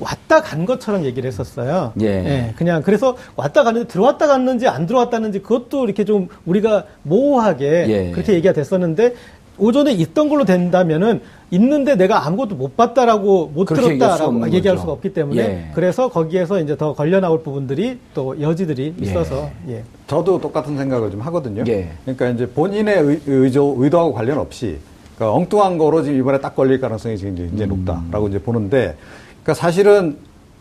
왔다 0.00 0.40
간 0.40 0.64
것처럼 0.64 1.04
얘기를 1.04 1.28
했었어요. 1.28 1.92
예. 2.00 2.52
그냥 2.56 2.82
그래서 2.82 3.16
왔다 3.36 3.62
갔는데 3.62 3.88
들어왔다 3.88 4.26
갔는지 4.26 4.66
안 4.66 4.86
들어왔다는지 4.86 5.40
그것도 5.40 5.84
이렇게 5.84 6.04
좀 6.04 6.28
우리가 6.46 6.84
모호하게 7.02 7.86
예. 7.88 8.10
그렇게 8.10 8.32
얘기가 8.32 8.52
됐었는데 8.52 9.14
오전에 9.58 9.92
있던 9.92 10.30
걸로 10.30 10.44
된다면은 10.44 11.20
있는데 11.50 11.94
내가 11.94 12.26
아무것도 12.26 12.54
못 12.54 12.76
봤다라고 12.76 13.52
못 13.54 13.70
얘기할 13.70 13.98
들었다라고 13.98 14.46
얘기할 14.52 14.76
거죠. 14.76 14.80
수가 14.80 14.92
없기 14.92 15.12
때문에 15.12 15.42
예. 15.42 15.70
그래서 15.74 16.08
거기에서 16.08 16.60
이제 16.60 16.76
더 16.76 16.94
걸려 16.94 17.20
나올 17.20 17.42
부분들이 17.42 17.98
또 18.14 18.40
여지들이 18.40 18.94
있어서 19.00 19.50
예. 19.68 19.82
저도 20.06 20.40
똑같은 20.40 20.76
생각을 20.78 21.10
좀 21.10 21.20
하거든요. 21.20 21.64
예. 21.68 21.90
그러니까 22.04 22.28
이제 22.30 22.46
본인의 22.48 22.98
의, 22.98 23.20
의조, 23.26 23.76
의도하고 23.78 24.14
관련 24.14 24.38
없이 24.38 24.78
그러니까 25.16 25.36
엉뚱한 25.36 25.76
거로 25.76 26.02
지금 26.02 26.18
이번에 26.18 26.40
딱 26.40 26.56
걸릴 26.56 26.80
가능성이 26.80 27.18
지금 27.18 27.34
이제, 27.34 27.50
이제 27.52 27.66
높다라고 27.66 28.28
이제 28.28 28.38
보는데 28.38 28.96
그러니까 29.42 29.54
사실은 29.54 30.18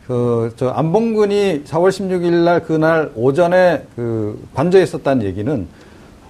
그, 0.07 0.53
저, 0.55 0.69
안봉근이 0.69 1.63
4월 1.65 1.89
16일 1.89 2.43
날 2.43 2.63
그날 2.63 3.11
오전에 3.15 3.83
그 3.95 4.41
관저에 4.55 4.81
있었다는 4.83 5.23
얘기는 5.25 5.67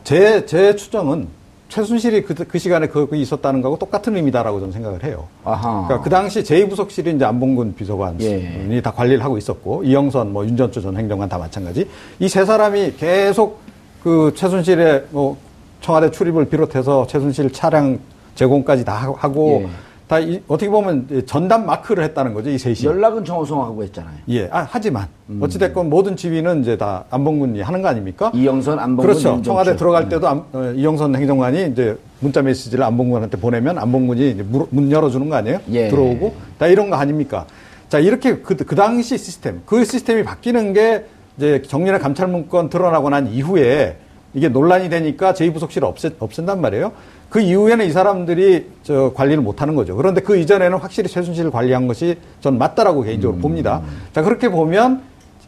제, 0.03 0.45
제 0.45 0.75
추정은 0.75 1.27
최순실이 1.69 2.23
그, 2.23 2.33
그 2.33 2.57
시간에 2.57 2.87
거기 2.87 3.21
있었다는 3.21 3.61
거하고 3.61 3.77
똑같은 3.77 4.15
의미다라고 4.15 4.59
저는 4.59 4.73
생각을 4.73 5.03
해요. 5.03 5.27
아하. 5.45 5.85
그러니까 5.85 6.01
그 6.03 6.09
당시 6.09 6.41
제2부속실이 6.41 7.15
이제 7.15 7.23
안봉근 7.25 7.75
비서관이 7.75 8.25
예. 8.25 8.81
다 8.81 8.91
관리를 8.91 9.23
하고 9.23 9.37
있었고 9.37 9.83
이영선 9.83 10.33
뭐 10.33 10.43
윤전초 10.45 10.81
전 10.81 10.97
행정관 10.97 11.29
다 11.29 11.37
마찬가지 11.37 11.87
이 12.19 12.27
세 12.27 12.43
사람이 12.43 12.95
계속 12.97 13.59
그 14.03 14.33
최순실의 14.35 15.05
뭐 15.11 15.37
청와대 15.81 16.09
출입을 16.09 16.45
비롯해서 16.49 17.05
최순실 17.07 17.51
차량 17.53 17.99
제공까지 18.33 18.83
다 18.83 18.93
하고- 18.95 19.15
하고 19.15 19.61
예. 19.63 19.69
다 20.09 20.17
이- 20.17 20.41
어떻게 20.47 20.71
보면 20.71 21.05
이 21.11 21.23
전담 21.27 21.67
마크를 21.67 22.03
했다는 22.03 22.33
거죠 22.33 22.49
이 22.49 22.57
셋이. 22.57 22.83
연락은 22.83 23.23
정호성하고 23.23 23.83
했잖아요. 23.83 24.15
예. 24.29 24.49
아, 24.51 24.67
하지만 24.67 25.07
어찌됐건 25.39 25.87
모든 25.87 26.15
지휘는 26.15 26.63
이제 26.63 26.75
다 26.77 27.03
안봉근이 27.11 27.61
하는 27.61 27.83
거 27.83 27.89
아닙니까? 27.89 28.31
이영선, 28.33 28.79
안봉근, 28.79 29.03
그렇죠. 29.03 29.19
윤정철. 29.29 29.43
청와대 29.43 29.75
들어갈 29.75 30.03
음. 30.05 30.09
때도 30.09 30.27
안- 30.27 30.43
어, 30.51 30.73
이영선 30.75 31.15
행정관이 31.15 31.67
이제 31.67 31.95
문자 32.21 32.41
메시지를 32.41 32.83
안봉근한테 32.85 33.37
보내면 33.37 33.77
안봉근이 33.77 34.31
이제 34.31 34.41
물- 34.41 34.65
문 34.71 34.91
열어주는 34.91 35.29
거 35.29 35.35
아니에요? 35.35 35.59
예. 35.73 35.89
들어오고 35.89 36.33
다 36.57 36.65
이런 36.65 36.89
거 36.89 36.95
아닙니까? 36.95 37.45
자 37.87 37.99
이렇게 37.99 38.37
그, 38.39 38.55
그 38.55 38.75
당시 38.75 39.15
시스템, 39.15 39.61
그 39.67 39.85
시스템이 39.85 40.23
바뀌는 40.23 40.73
게 40.73 41.05
이제 41.37 41.61
정리나 41.61 41.99
감찰 41.99 42.27
문건 42.29 42.71
드러나고 42.71 43.11
난 43.11 43.27
이후에 43.27 43.97
이게 44.33 44.49
논란이 44.49 44.89
되니까 44.89 45.33
제2부속실을 45.33 45.83
없애, 45.83 46.09
없앤단 46.17 46.59
말이에요. 46.61 46.93
그 47.29 47.39
이후에는 47.39 47.85
이 47.85 47.91
사람들이 47.91 48.67
저 48.83 49.13
관리를 49.13 49.43
못하는 49.43 49.75
거죠. 49.75 49.95
그런데 49.95 50.21
그 50.21 50.37
이전에는 50.37 50.77
확실히 50.79 51.09
최순실을 51.09 51.51
관리한 51.51 51.87
것이 51.87 52.17
전 52.41 52.57
맞다라고 52.57 53.03
개인적으로 53.03 53.37
음. 53.37 53.41
봅니다. 53.41 53.81
자 54.13 54.23
그렇게 54.23 54.49
보면 54.49 55.01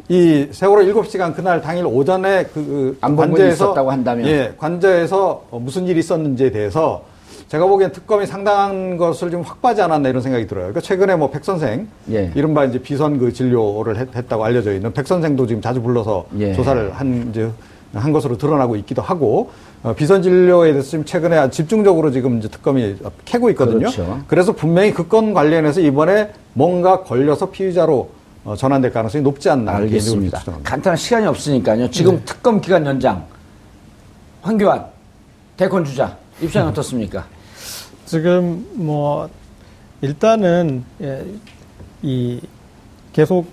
이 0.10 0.48
세월호 0.52 0.84
7시간 1.02 1.34
그날 1.36 1.62
당일 1.62 1.86
오전에 1.86 2.46
그 2.54 2.98
관저에서 3.02 3.66
있었다고 3.66 3.92
한다면. 3.92 4.28
예, 4.28 4.54
관저에서 4.58 5.46
어, 5.50 5.60
무슨 5.60 5.88
일이 5.88 6.00
있었는지에 6.00 6.52
대해서 6.52 7.04
제가 7.48 7.66
보기엔 7.66 7.92
특검이 7.92 8.26
상당한 8.28 8.98
것을 8.98 9.32
좀 9.32 9.42
확보하지 9.42 9.82
않았나 9.82 10.08
이런 10.10 10.22
생각이 10.22 10.48
들어요. 10.48 10.66
그러니까 10.66 10.82
최근에 10.82 11.16
뭐 11.16 11.30
백 11.32 11.44
선생, 11.44 11.88
예. 12.12 12.32
이른바 12.36 12.64
이제 12.66 12.80
비선 12.82 13.18
그 13.20 13.34
진료를 13.34 13.98
했, 13.98 14.28
다고 14.30 14.46
알려져 14.46 14.74
있는 14.74 14.94
백 14.94 15.08
선생도 15.08 15.48
지금 15.48 15.62
자주 15.62 15.82
불러서 15.82 16.26
예. 16.40 16.54
조사를 16.54 16.92
한 16.94 17.28
이제 17.30 17.50
한 17.94 18.14
것으로 18.14 18.38
드러나고 18.38 18.76
있기도 18.78 19.02
하고 19.02 19.50
어, 19.84 19.94
비선 19.96 20.22
진료에 20.22 20.72
대해서 20.74 20.90
지금 20.92 21.06
최근에 21.06 21.50
집중적으로 21.50 22.12
지금 22.12 22.38
이제 22.38 22.48
특검이 22.48 22.98
캐고 23.26 23.50
있거든요. 23.52 23.80
그렇죠. 23.80 24.22
그래서 24.28 24.52
분명히 24.54 24.94
그 24.94 25.08
건 25.08 25.34
관련해서 25.34 25.82
이번에 25.82 26.32
뭔가 26.54 27.04
걸려서 27.04 27.50
피의자로 27.50 28.10
어, 28.44 28.56
전환될 28.56 28.92
가능성이 28.94 29.24
높지 29.24 29.50
않나 29.50 29.74
알겠습니다. 29.78 30.42
간단한 30.64 30.98
시간이 30.98 31.26
없으니까요. 31.28 31.90
지금 31.90 32.18
네. 32.18 32.22
특검 32.26 32.62
기간 32.62 32.86
연장 32.86 33.26
황교안 34.42 34.86
대권 35.58 35.84
주자 35.86 36.18
입장이 36.42 36.68
어떻습니까? 36.70 37.26
지금 38.06 38.66
뭐 38.74 39.30
일단은 40.02 40.84
예, 41.02 41.26
이 42.02 42.40
계속 43.14 43.48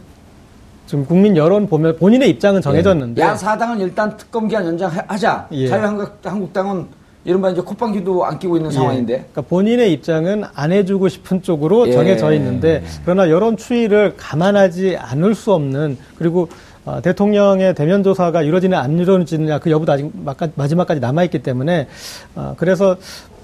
지금 0.89 1.05
국민 1.05 1.37
여론 1.37 1.67
보면 1.69 1.97
본인의 1.99 2.31
입장은 2.31 2.63
정해졌는데 2.63 3.21
양 3.21 3.37
사당은 3.37 3.79
일단 3.81 4.17
특검 4.17 4.49
기간 4.49 4.65
연장하자. 4.65 5.49
예. 5.53 5.69
자유한국당은 5.69 6.87
이른바 7.27 7.51
이제 7.51 7.61
콧방귀도 7.61 8.25
안 8.25 8.39
끼고 8.39 8.57
있는 8.57 8.71
상황인데. 8.71 9.13
예. 9.13 9.17
그러니까 9.19 9.43
본인의 9.43 9.93
입장은 9.93 10.45
안 10.55 10.73
해주고 10.73 11.11
싶은 11.11 11.43
쪽으로 11.43 11.89
예. 11.89 11.93
정해져 11.93 12.33
있는데 12.33 12.83
그러나 13.05 13.29
여론 13.29 13.59
추이를 13.59 14.15
감안하지 14.17 14.97
않을 14.99 15.35
수 15.35 15.53
없는 15.53 15.99
그리고 16.17 16.49
어, 16.87 17.03
대통령의 17.03 17.75
대면 17.75 18.03
조사가 18.03 18.41
이루어지냐 18.41 18.81
안 18.81 18.99
이루어지느냐 18.99 19.59
그 19.59 19.71
여부도 19.71 19.93
아직 19.93 20.11
마까- 20.25 20.49
마지막까지 20.55 21.01
남아 21.03 21.25
있기 21.25 21.43
때문에 21.43 21.87
어, 22.35 22.55
그래서 22.57 22.97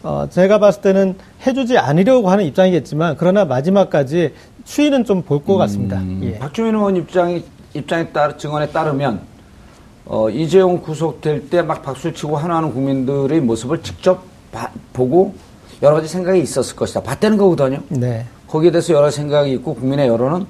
어, 0.05 0.27
제가 0.31 0.59
봤을 0.59 0.83
때는 0.83 1.15
해주지 1.47 1.79
않으려고 1.79 2.29
하는 2.31 2.45
입장이겠지만 2.45 3.17
그러나 3.19 3.45
마지막까지 3.47 4.35
추이는 4.65 5.05
좀 5.05 5.23
볼 5.23 5.41
것 5.45 5.57
같습니다. 5.57 6.01
예. 6.23 6.39
박주민 6.39 6.75
의원 6.75 6.97
입장이 6.97 7.43
입장에 7.73 8.09
따르 8.09 8.37
증언에 8.37 8.69
따르면 8.69 9.21
어, 10.05 10.29
이재용 10.29 10.81
구속될 10.83 11.49
때 11.49 11.63
막 11.63 11.83
박수를 11.83 12.15
치고 12.15 12.37
환호하는 12.37 12.73
국민들의 12.73 13.41
모습을 13.41 13.83
직접 13.83 14.23
봐- 14.53 14.71
보고 14.93 15.35
여러 15.83 15.97
가지 15.97 16.09
생각이 16.09 16.41
있었을 16.41 16.77
것이다. 16.77 17.03
봤다는 17.03 17.39
거거든요. 17.39 17.81
네. 17.89 18.27
거기에 18.47 18.71
대해서 18.71 18.93
여러 18.93 19.11
생각이 19.11 19.53
있고 19.55 19.75
국민의 19.75 20.07
여론은 20.09 20.45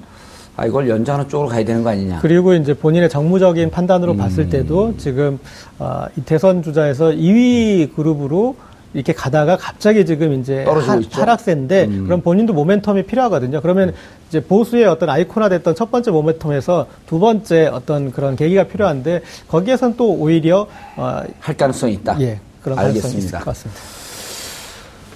아 0.57 0.65
이걸 0.65 0.87
연장하는 0.89 1.27
쪽으로 1.29 1.49
가야 1.49 1.63
되는 1.65 1.83
거 1.83 1.89
아니냐. 1.89 2.19
그리고 2.21 2.53
이제 2.53 2.73
본인의 2.73 3.09
정무적인 3.09 3.71
판단으로 3.71 4.11
음. 4.13 4.17
봤을 4.17 4.49
때도 4.49 4.95
지금 4.97 5.39
어, 5.79 6.05
이 6.17 6.21
대선 6.21 6.61
주자에서 6.61 7.11
2위 7.11 7.95
그룹으로 7.95 8.55
이렇게 8.95 9.11
가다가 9.11 9.57
갑자기 9.57 10.05
지금 10.05 10.39
이제 10.39 10.63
하. 10.63 11.01
하락세인데 11.11 11.85
음. 11.85 12.03
그럼 12.05 12.21
본인도 12.21 12.53
모멘텀이 12.53 13.05
필요하거든요. 13.05 13.61
그러면 13.61 13.93
이제 14.29 14.39
보수의 14.41 14.85
어떤 14.85 15.09
아이콘화 15.09 15.49
됐던 15.49 15.75
첫 15.75 15.91
번째 15.91 16.11
모멘텀에서 16.11 16.85
두 17.05 17.19
번째 17.19 17.67
어떤 17.67 18.11
그런 18.11 18.37
계기가 18.37 18.63
필요한데 18.63 19.21
거기에선 19.49 19.97
또 19.97 20.13
오히려 20.13 20.67
어, 20.95 21.21
할 21.41 21.57
가능성이 21.57 21.93
있다. 21.95 22.19
예 22.21 22.39
그런 22.63 22.77
가능성이 22.77 23.17
있을. 23.17 23.37
것 23.37 23.45
같습니다. 23.45 23.81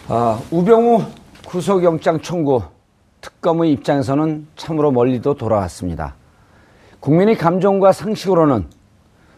아, 0.09 0.41
우병우 0.51 1.03
구속영장 1.45 2.19
청구 2.21 2.61
특검의 3.21 3.71
입장에서는 3.71 4.45
참으로 4.57 4.91
멀리도 4.91 5.35
돌아왔습니다. 5.35 6.15
국민의 6.99 7.37
감정과 7.37 7.93
상식으로는 7.93 8.65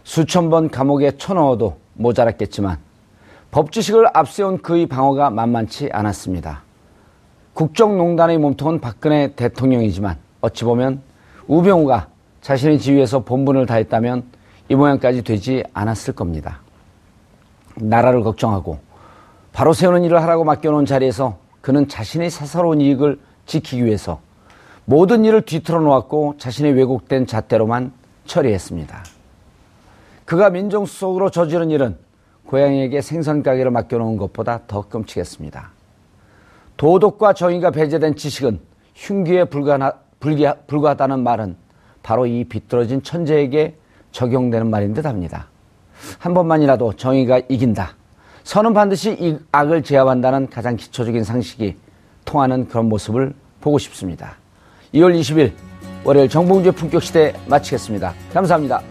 수천 0.03 0.49
번 0.49 0.71
감옥에 0.71 1.11
쳐넣어도 1.17 1.77
모자랐겠지만 1.93 2.77
법지식을 3.51 4.07
앞세운 4.13 4.61
그의 4.61 4.87
방어가 4.87 5.29
만만치 5.29 5.89
않았습니다. 5.91 6.63
국정농단의 7.53 8.37
몸통은 8.37 8.79
박근혜 8.79 9.33
대통령이지만 9.35 10.17
어찌 10.39 10.63
보면 10.63 11.01
우병우가 11.47 12.07
자신의 12.39 12.79
지위에서 12.79 13.19
본분을 13.19 13.65
다했다면 13.65 14.23
이 14.69 14.75
모양까지 14.75 15.23
되지 15.23 15.63
않았을 15.73 16.15
겁니다. 16.15 16.61
나라를 17.75 18.23
걱정하고 18.23 18.79
바로 19.51 19.73
세우는 19.73 20.05
일을 20.05 20.21
하라고 20.21 20.45
맡겨놓은 20.45 20.85
자리에서 20.85 21.37
그는 21.59 21.89
자신의 21.89 22.29
사사로운 22.29 22.79
이익을 22.79 23.19
지키기 23.45 23.85
위해서 23.85 24.21
모든 24.85 25.25
일을 25.25 25.41
뒤틀어 25.41 25.81
놓았고 25.81 26.35
자신의 26.37 26.73
왜곡된 26.73 27.27
잣대로만 27.27 27.91
처리했습니다. 28.25 29.03
그가 30.23 30.49
민정수석으로 30.49 31.29
저지른 31.31 31.69
일은 31.69 31.97
고양이에게 32.55 32.99
생선 32.99 33.43
가게를 33.43 33.71
맡겨놓은 33.71 34.17
것보다 34.17 34.59
더 34.67 34.81
끔찍했습니다. 34.81 35.71
도덕과 36.75 37.31
정의가 37.31 37.71
배제된 37.71 38.17
지식은 38.17 38.59
흉기에 38.93 39.45
불과하, 39.45 39.93
불기- 40.19 40.45
불과하다는 40.67 41.23
말은 41.23 41.55
바로 42.03 42.25
이 42.25 42.43
비뚤어진 42.43 43.03
천재에게 43.03 43.77
적용되는 44.11 44.69
말인 44.69 44.93
듯 44.93 45.05
합니다. 45.05 45.47
한 46.19 46.33
번만이라도 46.33 46.93
정의가 46.97 47.41
이긴다. 47.47 47.95
선은 48.43 48.73
반드시 48.73 49.15
이 49.17 49.37
악을 49.53 49.83
제압한다는 49.83 50.49
가장 50.49 50.75
기초적인 50.75 51.23
상식이 51.23 51.77
통하는 52.25 52.67
그런 52.67 52.89
모습을 52.89 53.33
보고 53.61 53.77
싶습니다. 53.77 54.35
2월 54.93 55.17
20일 55.17 55.53
월요일 56.03 56.27
정봉주의 56.27 56.73
품격시대 56.73 57.33
마치겠습니다. 57.47 58.13
감사합니다. 58.33 58.81